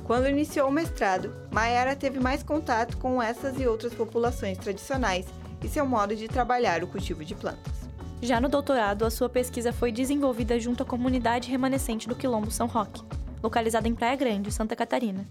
Quando 0.04 0.30
iniciou 0.30 0.70
o 0.70 0.72
mestrado, 0.72 1.34
Mayara 1.52 1.96
teve 1.96 2.20
mais 2.20 2.44
contato 2.44 2.96
com 2.98 3.22
essas 3.22 3.60
e 3.60 3.68
outras 3.68 3.94
populações 3.94 4.58
tradicionais 4.58 5.26
e 5.64 5.68
seu 5.68 5.86
modo 5.86 6.16
de 6.16 6.28
trabalhar 6.28 6.84
o 6.84 6.88
cultivo 6.88 7.26
de 7.26 7.34
plantas. 7.34 7.74
Já 8.22 8.40
no 8.40 8.48
doutorado, 8.48 9.04
a 9.04 9.10
sua 9.10 9.28
pesquisa 9.28 9.74
foi 9.74 9.92
desenvolvida 9.92 10.60
junto 10.60 10.84
à 10.84 10.86
comunidade 10.86 11.52
remanescente 11.52 12.08
do 12.08 12.16
Quilombo 12.16 12.52
São 12.52 12.68
Roque, 12.68 13.04
localizada 13.44 13.88
em 13.88 13.96
Praia 13.96 14.16
Grande, 14.16 14.52
Santa 14.52 14.76
Catarina. 14.76 15.26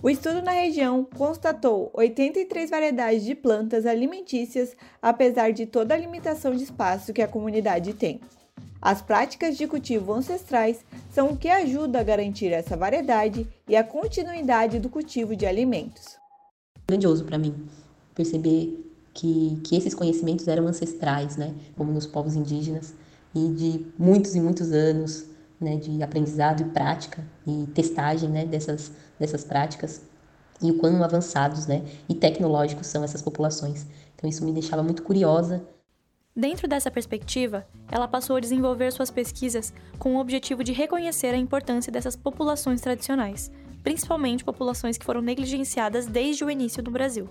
O 0.00 0.08
estudo 0.08 0.40
na 0.40 0.52
região 0.52 1.04
constatou 1.04 1.90
83 1.92 2.70
variedades 2.70 3.24
de 3.24 3.34
plantas 3.34 3.84
alimentícias, 3.84 4.76
apesar 5.02 5.52
de 5.52 5.66
toda 5.66 5.92
a 5.92 5.98
limitação 5.98 6.54
de 6.54 6.62
espaço 6.62 7.12
que 7.12 7.20
a 7.20 7.28
comunidade 7.28 7.92
tem. 7.94 8.20
As 8.80 9.02
práticas 9.02 9.56
de 9.56 9.66
cultivo 9.66 10.12
ancestrais 10.12 10.84
são 11.10 11.30
o 11.30 11.36
que 11.36 11.48
ajuda 11.48 11.98
a 11.98 12.04
garantir 12.04 12.52
essa 12.52 12.76
variedade 12.76 13.46
e 13.68 13.74
a 13.74 13.82
continuidade 13.82 14.78
do 14.78 14.88
cultivo 14.88 15.34
de 15.34 15.46
alimentos. 15.46 16.16
Grandioso 16.88 17.24
para 17.24 17.38
mim 17.38 17.66
perceber 18.14 18.84
que, 19.12 19.60
que 19.64 19.76
esses 19.76 19.94
conhecimentos 19.94 20.46
eram 20.46 20.66
ancestrais, 20.66 21.36
né, 21.36 21.54
como 21.76 21.92
nos 21.92 22.06
povos 22.06 22.36
indígenas, 22.36 22.94
e 23.34 23.48
de 23.48 23.86
muitos 23.98 24.34
e 24.34 24.40
muitos 24.40 24.72
anos 24.72 25.26
né, 25.60 25.76
de 25.76 26.02
aprendizado 26.02 26.62
e 26.62 26.64
prática 26.66 27.24
e 27.46 27.66
testagem 27.74 28.28
né, 28.28 28.46
dessas, 28.46 28.92
dessas 29.18 29.44
práticas 29.44 30.02
e 30.62 30.70
o 30.70 30.78
quão 30.78 31.02
avançados 31.02 31.66
né, 31.66 31.84
e 32.08 32.14
tecnológicos 32.14 32.86
são 32.86 33.02
essas 33.02 33.22
populações. 33.22 33.86
Então 34.14 34.30
isso 34.30 34.44
me 34.44 34.52
deixava 34.52 34.82
muito 34.82 35.02
curiosa 35.02 35.64
Dentro 36.38 36.68
dessa 36.68 36.88
perspectiva, 36.88 37.66
ela 37.90 38.06
passou 38.06 38.36
a 38.36 38.40
desenvolver 38.40 38.92
suas 38.92 39.10
pesquisas 39.10 39.74
com 39.98 40.14
o 40.14 40.20
objetivo 40.20 40.62
de 40.62 40.72
reconhecer 40.72 41.34
a 41.34 41.36
importância 41.36 41.90
dessas 41.90 42.14
populações 42.14 42.80
tradicionais, 42.80 43.50
principalmente 43.82 44.44
populações 44.44 44.96
que 44.96 45.04
foram 45.04 45.20
negligenciadas 45.20 46.06
desde 46.06 46.44
o 46.44 46.50
início 46.50 46.80
do 46.80 46.92
Brasil. 46.92 47.28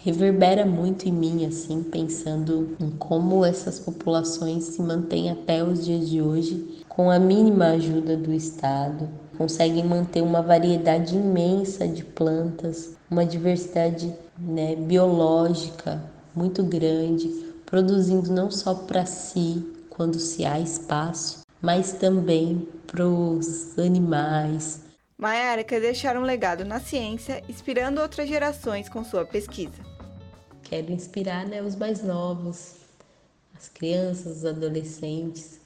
Reverbera 0.00 0.66
muito 0.66 1.08
em 1.08 1.12
mim, 1.12 1.46
assim, 1.46 1.84
pensando 1.84 2.76
em 2.80 2.90
como 2.90 3.44
essas 3.44 3.78
populações 3.78 4.64
se 4.64 4.82
mantêm 4.82 5.30
até 5.30 5.62
os 5.62 5.84
dias 5.84 6.10
de 6.10 6.20
hoje, 6.20 6.82
com 6.88 7.08
a 7.08 7.20
mínima 7.20 7.66
ajuda 7.66 8.16
do 8.16 8.32
Estado, 8.32 9.08
conseguem 9.38 9.84
manter 9.84 10.22
uma 10.22 10.42
variedade 10.42 11.14
imensa 11.14 11.86
de 11.86 12.02
plantas, 12.02 12.96
uma 13.08 13.24
diversidade 13.24 14.12
né, 14.36 14.74
biológica 14.74 16.02
muito 16.34 16.64
grande, 16.64 17.45
produzindo 17.66 18.32
não 18.32 18.50
só 18.50 18.74
para 18.74 19.04
si, 19.04 19.66
quando 19.90 20.18
se 20.20 20.44
há 20.44 20.58
espaço, 20.60 21.40
mas 21.60 21.92
também 21.94 22.66
para 22.86 23.06
os 23.06 23.76
animais. 23.78 24.80
Maiara 25.18 25.64
quer 25.64 25.80
deixar 25.80 26.16
um 26.16 26.22
legado 26.22 26.64
na 26.64 26.78
ciência, 26.78 27.42
inspirando 27.48 28.00
outras 28.00 28.28
gerações 28.28 28.88
com 28.88 29.02
sua 29.02 29.24
pesquisa. 29.24 29.84
Quero 30.62 30.92
inspirar 30.92 31.46
né, 31.46 31.62
os 31.62 31.74
mais 31.74 32.02
novos, 32.02 32.76
as 33.56 33.68
crianças, 33.68 34.38
os 34.38 34.44
adolescentes. 34.44 35.60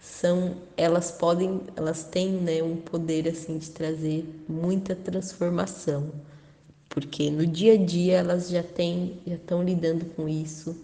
São, 0.00 0.56
elas 0.76 1.12
podem, 1.12 1.60
elas 1.76 2.04
têm 2.04 2.32
né, 2.32 2.62
um 2.62 2.76
poder 2.76 3.28
assim 3.28 3.58
de 3.58 3.70
trazer 3.70 4.24
muita 4.48 4.96
transformação, 4.96 6.10
porque 6.88 7.30
no 7.30 7.46
dia 7.46 7.74
a 7.74 7.76
dia 7.76 8.18
elas 8.18 8.48
já 8.48 8.62
têm, 8.64 9.20
já 9.26 9.36
estão 9.36 9.62
lidando 9.62 10.04
com 10.16 10.28
isso 10.28 10.76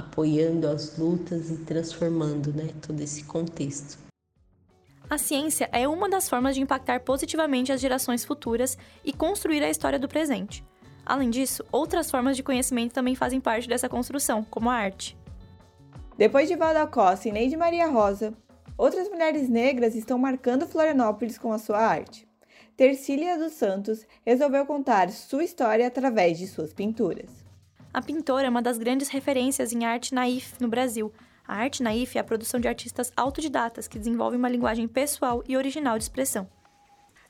apoiando 0.00 0.66
as 0.66 0.98
lutas 0.98 1.50
e 1.50 1.58
transformando 1.58 2.52
né, 2.52 2.70
todo 2.82 3.00
esse 3.00 3.24
contexto. 3.24 3.98
A 5.08 5.18
ciência 5.18 5.68
é 5.72 5.86
uma 5.88 6.08
das 6.08 6.28
formas 6.28 6.54
de 6.54 6.60
impactar 6.60 7.00
positivamente 7.00 7.72
as 7.72 7.80
gerações 7.80 8.24
futuras 8.24 8.76
e 9.04 9.12
construir 9.12 9.62
a 9.62 9.70
história 9.70 9.98
do 9.98 10.08
presente. 10.08 10.64
Além 11.04 11.30
disso, 11.30 11.64
outras 11.72 12.10
formas 12.10 12.36
de 12.36 12.42
conhecimento 12.42 12.92
também 12.92 13.14
fazem 13.14 13.40
parte 13.40 13.68
dessa 13.68 13.88
construção, 13.88 14.44
como 14.44 14.70
a 14.70 14.74
arte. 14.74 15.16
Depois 16.16 16.48
de 16.48 16.54
Valda 16.54 16.86
Costa 16.86 17.28
e 17.28 17.32
Neide 17.32 17.56
Maria 17.56 17.88
Rosa, 17.88 18.32
outras 18.78 19.08
mulheres 19.08 19.48
negras 19.48 19.94
estão 19.94 20.18
marcando 20.18 20.68
Florianópolis 20.68 21.36
com 21.38 21.52
a 21.52 21.58
sua 21.58 21.78
arte. 21.78 22.28
Tercília 22.76 23.36
dos 23.36 23.54
Santos 23.54 24.06
resolveu 24.24 24.64
contar 24.64 25.10
sua 25.10 25.44
história 25.44 25.86
através 25.86 26.38
de 26.38 26.46
suas 26.46 26.72
pinturas. 26.72 27.49
A 27.92 28.00
pintora 28.00 28.46
é 28.46 28.50
uma 28.50 28.62
das 28.62 28.78
grandes 28.78 29.08
referências 29.08 29.72
em 29.72 29.84
arte 29.84 30.14
naif 30.14 30.54
no 30.60 30.68
Brasil. 30.68 31.12
A 31.46 31.56
arte 31.56 31.82
naif 31.82 32.16
é 32.16 32.20
a 32.20 32.24
produção 32.24 32.60
de 32.60 32.68
artistas 32.68 33.12
autodidatas 33.16 33.88
que 33.88 33.98
desenvolvem 33.98 34.38
uma 34.38 34.48
linguagem 34.48 34.86
pessoal 34.86 35.42
e 35.48 35.56
original 35.56 35.98
de 35.98 36.04
expressão. 36.04 36.48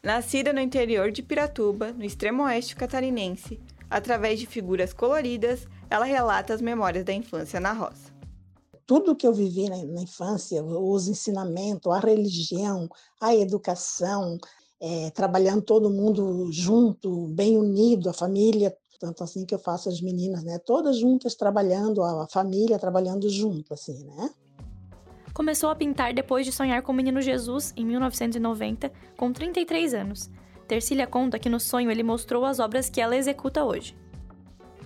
Nascida 0.03 0.53
no 0.53 0.61
interior 0.61 1.11
de 1.11 1.23
Piratuba, 1.23 1.93
no 1.93 2.05
extremo 2.05 2.43
oeste 2.43 2.77
catarinense, 2.77 3.59
através 3.89 4.39
de 4.39 4.47
figuras 4.47 4.93
coloridas, 4.93 5.67
ela 5.89 6.05
relata 6.05 6.53
as 6.53 6.61
memórias 6.61 7.07
da 7.07 7.15
infância 7.15 7.59
na 7.59 7.73
roça. 7.73 8.13
Tudo 8.87 9.17
que 9.17 9.27
eu 9.27 9.33
vivi 9.33 9.67
na, 9.71 9.83
na 9.83 10.03
infância, 10.03 10.63
os 10.63 11.09
ensinamentos, 11.09 11.91
a 11.91 12.01
religião, 12.01 12.87
a 13.19 13.35
educação, 13.35 14.39
é, 14.79 15.11
trabalhando 15.11 15.63
todo 15.63 15.91
mundo 15.91 16.51
junto, 16.53 17.29
bem 17.29 17.57
unido, 17.57 18.11
a 18.11 18.13
família, 18.13 18.77
tanto 19.01 19.25
assim 19.25 19.47
que 19.47 19.55
eu 19.55 19.59
faço 19.59 19.89
as 19.89 20.01
meninas, 20.03 20.45
né, 20.45 20.59
todas 20.59 20.99
juntas 20.99 21.35
trabalhando, 21.35 22.03
a 22.03 22.29
família 22.29 22.79
trabalhando 22.79 23.29
junto, 23.31 23.73
assim, 23.73 24.05
né. 24.05 24.31
Começou 25.33 25.71
a 25.71 25.75
pintar 25.75 26.13
depois 26.13 26.45
de 26.45 26.53
sonhar 26.53 26.83
com 26.83 26.93
o 26.93 26.95
menino 26.95 27.21
Jesus 27.23 27.73
em 27.77 27.87
1990, 27.87 28.93
com 29.17 29.33
33 29.33 29.95
anos. 29.95 30.31
Tercília 30.69 31.07
conta 31.07 31.39
que 31.39 31.49
no 31.49 31.59
sonho 31.59 31.91
ele 31.91 32.03
mostrou 32.03 32.45
as 32.45 32.59
obras 32.59 32.91
que 32.91 33.01
ela 33.01 33.17
executa 33.17 33.65
hoje. 33.65 33.97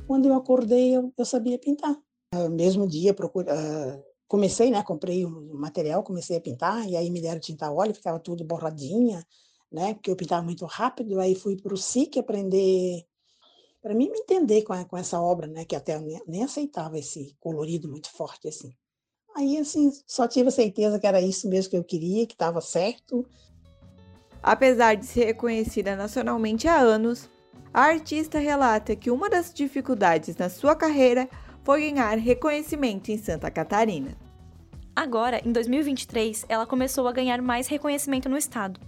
Quando 0.06 0.28
eu 0.28 0.34
acordei, 0.34 0.96
eu, 0.96 1.12
eu 1.16 1.24
sabia 1.24 1.58
pintar. 1.58 1.96
No 2.32 2.50
mesmo 2.50 2.86
dia, 2.86 3.12
procura, 3.12 3.52
uh, 3.52 4.02
comecei, 4.28 4.70
né, 4.70 4.82
comprei 4.82 5.24
o 5.24 5.54
material, 5.54 6.02
comecei 6.02 6.36
a 6.36 6.40
pintar, 6.40 6.88
e 6.88 6.96
aí 6.96 7.10
me 7.10 7.20
deram 7.20 7.40
tinta 7.40 7.70
óleo, 7.70 7.94
ficava 7.94 8.20
tudo 8.20 8.44
borradinha, 8.44 9.26
né, 9.72 9.94
porque 9.94 10.10
eu 10.10 10.16
pintava 10.16 10.42
muito 10.42 10.64
rápido, 10.66 11.18
aí 11.18 11.34
fui 11.34 11.56
para 11.56 11.74
o 11.74 11.76
SIC 11.76 12.18
aprender, 12.18 13.04
para 13.84 13.94
mim 13.94 14.08
me 14.08 14.18
entender 14.20 14.62
com, 14.62 14.72
a, 14.72 14.82
com 14.82 14.96
essa 14.96 15.20
obra, 15.20 15.46
né, 15.46 15.62
que 15.66 15.76
até 15.76 16.00
nem, 16.00 16.18
nem 16.26 16.42
aceitava 16.42 16.98
esse 16.98 17.36
colorido 17.38 17.86
muito 17.86 18.10
forte, 18.10 18.48
assim. 18.48 18.72
Aí, 19.36 19.58
assim, 19.58 19.92
só 20.06 20.26
tive 20.26 20.48
a 20.48 20.52
certeza 20.52 20.98
que 20.98 21.06
era 21.06 21.20
isso 21.20 21.46
mesmo 21.50 21.70
que 21.70 21.76
eu 21.76 21.84
queria, 21.84 22.26
que 22.26 22.32
estava 22.32 22.62
certo. 22.62 23.26
Apesar 24.42 24.94
de 24.94 25.04
ser 25.04 25.26
reconhecida 25.26 25.94
nacionalmente 25.94 26.66
há 26.66 26.78
anos, 26.78 27.28
a 27.74 27.82
artista 27.82 28.38
relata 28.38 28.96
que 28.96 29.10
uma 29.10 29.28
das 29.28 29.52
dificuldades 29.52 30.34
na 30.34 30.48
sua 30.48 30.74
carreira 30.74 31.28
foi 31.62 31.90
ganhar 31.90 32.16
reconhecimento 32.16 33.10
em 33.10 33.18
Santa 33.18 33.50
Catarina. 33.50 34.16
Agora, 34.96 35.46
em 35.46 35.52
2023, 35.52 36.46
ela 36.48 36.64
começou 36.64 37.06
a 37.06 37.12
ganhar 37.12 37.42
mais 37.42 37.66
reconhecimento 37.66 38.30
no 38.30 38.38
estado. 38.38 38.80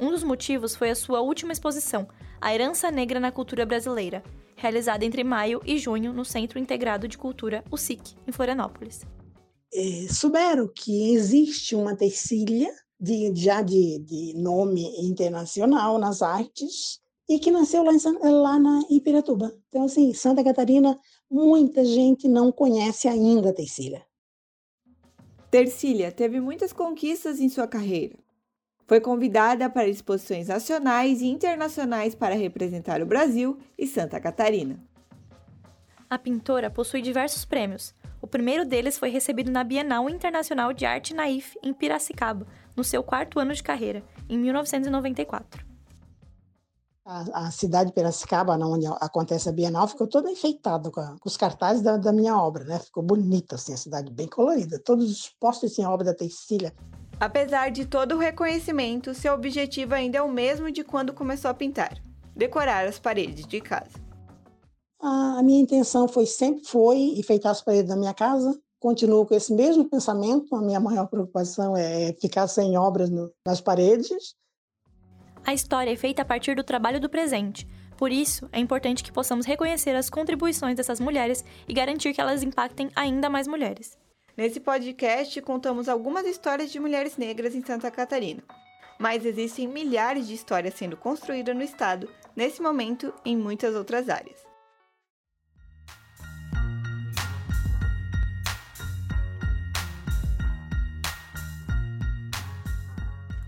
Um 0.00 0.10
dos 0.10 0.24
motivos 0.24 0.74
foi 0.74 0.88
a 0.88 0.94
sua 0.94 1.20
última 1.20 1.52
exposição, 1.52 2.08
A 2.40 2.54
Herança 2.54 2.90
Negra 2.90 3.20
na 3.20 3.30
Cultura 3.30 3.66
Brasileira, 3.66 4.22
realizada 4.56 5.04
entre 5.04 5.22
maio 5.22 5.60
e 5.62 5.76
junho 5.76 6.10
no 6.10 6.24
Centro 6.24 6.58
Integrado 6.58 7.06
de 7.06 7.18
Cultura, 7.18 7.62
o 7.70 7.76
SIC, 7.76 8.16
em 8.26 8.32
Florianópolis. 8.32 9.02
É, 9.74 10.06
souberam 10.10 10.66
que 10.74 11.12
existe 11.12 11.76
uma 11.76 11.94
Tecília, 11.94 12.72
de, 12.98 13.30
já 13.34 13.60
de, 13.60 13.98
de 13.98 14.32
nome 14.36 14.82
internacional 15.06 15.98
nas 15.98 16.22
artes, 16.22 16.98
e 17.28 17.38
que 17.38 17.50
nasceu 17.50 17.82
lá 17.82 17.92
em, 17.92 18.30
lá 18.30 18.58
na, 18.58 18.80
em 18.90 19.00
Piratuba. 19.00 19.54
Então, 19.68 19.84
assim, 19.84 20.14
Santa 20.14 20.42
Catarina, 20.42 20.98
muita 21.30 21.84
gente 21.84 22.26
não 22.26 22.50
conhece 22.50 23.06
ainda 23.06 23.50
a 23.50 23.52
Tercília. 23.52 24.02
Tercília 25.50 26.10
teve 26.10 26.40
muitas 26.40 26.72
conquistas 26.72 27.38
em 27.38 27.50
sua 27.50 27.66
carreira. 27.66 28.18
Foi 28.90 29.00
convidada 29.00 29.70
para 29.70 29.86
exposições 29.86 30.48
nacionais 30.48 31.20
e 31.20 31.28
internacionais 31.28 32.12
para 32.12 32.34
representar 32.34 33.00
o 33.00 33.06
Brasil 33.06 33.56
e 33.78 33.86
Santa 33.86 34.18
Catarina. 34.18 34.82
A 36.10 36.18
pintora 36.18 36.68
possui 36.68 37.00
diversos 37.00 37.44
prêmios. 37.44 37.94
O 38.20 38.26
primeiro 38.26 38.66
deles 38.66 38.98
foi 38.98 39.08
recebido 39.08 39.48
na 39.48 39.62
Bienal 39.62 40.10
Internacional 40.10 40.72
de 40.72 40.86
Arte 40.86 41.14
Naif, 41.14 41.56
em 41.62 41.72
Piracicaba, 41.72 42.44
no 42.76 42.82
seu 42.82 43.00
quarto 43.00 43.38
ano 43.38 43.54
de 43.54 43.62
carreira, 43.62 44.02
em 44.28 44.36
1994 44.36 45.70
a, 47.10 47.46
a, 47.46 47.50
cidade 47.50 47.90
de 47.90 47.94
Piracicaba, 47.94 48.56
onde 48.56 48.86
acontece 48.86 49.48
a 49.48 49.52
Bienal, 49.52 49.88
ficou 49.88 50.06
toda 50.06 50.30
enfeitada 50.30 50.90
com, 50.92 51.00
a, 51.00 51.16
com 51.18 51.28
os 51.28 51.36
cartazes 51.36 51.82
da, 51.82 51.96
da, 51.96 52.12
minha 52.12 52.36
obra, 52.36 52.62
né? 52.64 52.78
Ficou 52.78 53.02
bonita, 53.02 53.56
assim, 53.56 53.72
a 53.72 53.76
cidade 53.76 54.12
bem 54.12 54.28
colorida. 54.28 54.78
Todos 54.78 55.10
os 55.10 55.28
postos 55.28 55.74
tinham 55.74 55.90
obra 55.90 56.06
da 56.06 56.14
Tecília. 56.14 56.72
Apesar 57.20 57.70
de 57.70 57.84
todo 57.84 58.14
o 58.14 58.18
reconhecimento, 58.18 59.14
seu 59.14 59.34
objetivo 59.34 59.94
ainda 59.94 60.18
é 60.18 60.22
o 60.22 60.32
mesmo 60.32 60.70
de 60.72 60.82
quando 60.82 61.12
começou 61.12 61.50
a 61.50 61.54
pintar: 61.54 62.02
decorar 62.34 62.88
as 62.88 62.98
paredes 62.98 63.46
de 63.46 63.60
casa. 63.60 64.00
A, 64.98 65.42
minha 65.42 65.60
intenção 65.60 66.08
foi 66.08 66.26
sempre 66.26 66.64
foi 66.64 66.96
enfeitar 67.18 67.52
as 67.52 67.62
paredes 67.62 67.90
da 67.90 67.96
minha 67.96 68.14
casa. 68.14 68.58
Continuo 68.78 69.26
com 69.26 69.34
esse 69.34 69.52
mesmo 69.52 69.88
pensamento. 69.88 70.56
A 70.56 70.62
minha 70.62 70.80
maior 70.80 71.06
preocupação 71.06 71.76
é 71.76 72.14
ficar 72.14 72.48
sem 72.48 72.78
obras 72.78 73.10
no, 73.10 73.30
nas 73.46 73.60
paredes 73.60 74.34
a 75.44 75.54
história 75.54 75.90
é 75.90 75.96
feita 75.96 76.22
a 76.22 76.24
partir 76.24 76.54
do 76.54 76.62
trabalho 76.62 77.00
do 77.00 77.08
presente. 77.08 77.66
Por 77.96 78.12
isso, 78.12 78.48
é 78.52 78.58
importante 78.58 79.02
que 79.02 79.12
possamos 79.12 79.46
reconhecer 79.46 79.94
as 79.96 80.08
contribuições 80.08 80.76
dessas 80.76 81.00
mulheres 81.00 81.44
e 81.68 81.74
garantir 81.74 82.14
que 82.14 82.20
elas 82.20 82.42
impactem 82.42 82.90
ainda 82.94 83.28
mais 83.28 83.46
mulheres. 83.46 83.98
Nesse 84.40 84.58
podcast, 84.58 85.38
contamos 85.42 85.86
algumas 85.86 86.24
histórias 86.24 86.72
de 86.72 86.80
mulheres 86.80 87.18
negras 87.18 87.54
em 87.54 87.62
Santa 87.62 87.90
Catarina. 87.90 88.42
Mas 88.98 89.26
existem 89.26 89.68
milhares 89.68 90.26
de 90.26 90.32
histórias 90.32 90.72
sendo 90.72 90.96
construídas 90.96 91.54
no 91.54 91.62
estado, 91.62 92.08
nesse 92.34 92.62
momento, 92.62 93.12
em 93.22 93.36
muitas 93.36 93.74
outras 93.74 94.08
áreas. 94.08 94.38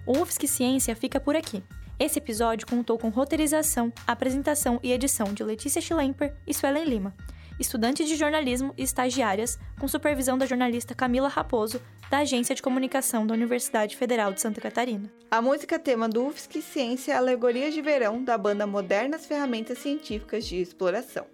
O 0.05 0.19
UFSC 0.21 0.47
Ciência 0.47 0.95
fica 0.95 1.19
por 1.19 1.35
aqui. 1.35 1.65
Esse 1.99 2.19
episódio 2.19 2.67
contou 2.67 2.99
com 2.99 3.09
roteirização, 3.09 3.91
apresentação 4.07 4.79
e 4.83 4.93
edição 4.93 5.33
de 5.33 5.43
Letícia 5.43 5.81
Schlemper 5.81 6.37
e 6.47 6.53
Suelen 6.53 6.85
Lima, 6.85 7.15
estudantes 7.63 8.07
de 8.07 8.17
jornalismo 8.17 8.75
e 8.77 8.83
estagiárias, 8.83 9.59
com 9.81 9.89
supervisão 9.89 10.37
da 10.37 10.45
jornalista 10.45 10.95
Camila 10.95 11.29
Raposo, 11.29 11.81
da 12.11 12.19
Agência 12.19 12.55
de 12.55 12.61
Comunicação 12.61 13.27
da 13.27 13.33
Universidade 13.33 13.97
Federal 13.97 14.33
de 14.33 14.41
Santa 14.41 14.61
Catarina. 14.61 15.11
A 15.31 15.41
música 15.41 15.79
tema 15.79 16.09
do 16.09 16.27
UFSC 16.27 16.61
Ciência 16.61 17.13
é 17.13 17.17
Alegorias 17.17 17.73
de 17.73 17.81
Verão, 17.81 18.23
da 18.23 18.37
banda 18.37 18.67
Modernas 18.67 19.25
Ferramentas 19.25 19.79
Científicas 19.79 20.45
de 20.45 20.61
Exploração. 20.61 21.25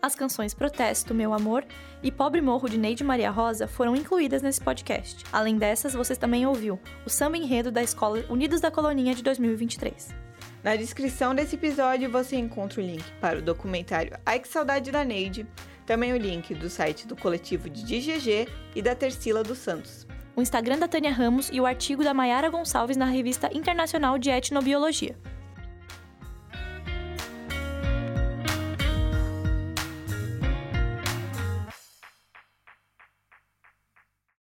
As 0.00 0.14
canções 0.14 0.54
Protesto, 0.54 1.14
Meu 1.14 1.32
Amor 1.34 1.64
e 2.02 2.10
Pobre 2.10 2.40
Morro 2.40 2.68
de 2.68 2.78
Neide 2.78 3.04
Maria 3.04 3.30
Rosa 3.30 3.66
foram 3.66 3.94
incluídas 3.94 4.42
nesse 4.42 4.60
podcast. 4.60 5.24
Além 5.32 5.56
dessas, 5.56 5.92
vocês 5.92 6.18
também 6.18 6.46
ouviu 6.46 6.80
o 7.04 7.10
samba 7.10 7.36
enredo 7.36 7.70
da 7.70 7.82
Escola 7.82 8.24
Unidos 8.30 8.60
da 8.60 8.70
Coloninha 8.70 9.14
de 9.14 9.22
2023. 9.22 10.27
Na 10.62 10.74
descrição 10.74 11.34
desse 11.34 11.54
episódio 11.54 12.10
você 12.10 12.36
encontra 12.36 12.80
o 12.80 12.84
link 12.84 13.04
para 13.20 13.38
o 13.38 13.42
documentário 13.42 14.18
Ai 14.26 14.40
Que 14.40 14.48
Saudade 14.48 14.90
da 14.90 15.04
Neide, 15.04 15.46
também 15.86 16.12
o 16.12 16.16
link 16.16 16.52
do 16.54 16.68
site 16.68 17.06
do 17.06 17.16
coletivo 17.16 17.70
de 17.70 17.84
DGG 17.84 18.48
e 18.74 18.82
da 18.82 18.94
Tercila 18.94 19.42
dos 19.42 19.58
Santos. 19.58 20.06
O 20.34 20.42
Instagram 20.42 20.78
da 20.78 20.88
Tânia 20.88 21.12
Ramos 21.12 21.48
e 21.52 21.60
o 21.60 21.66
artigo 21.66 22.02
da 22.02 22.12
Mayara 22.12 22.50
Gonçalves 22.50 22.96
na 22.96 23.06
revista 23.06 23.48
Internacional 23.56 24.18
de 24.18 24.30
Etnobiologia. 24.30 25.16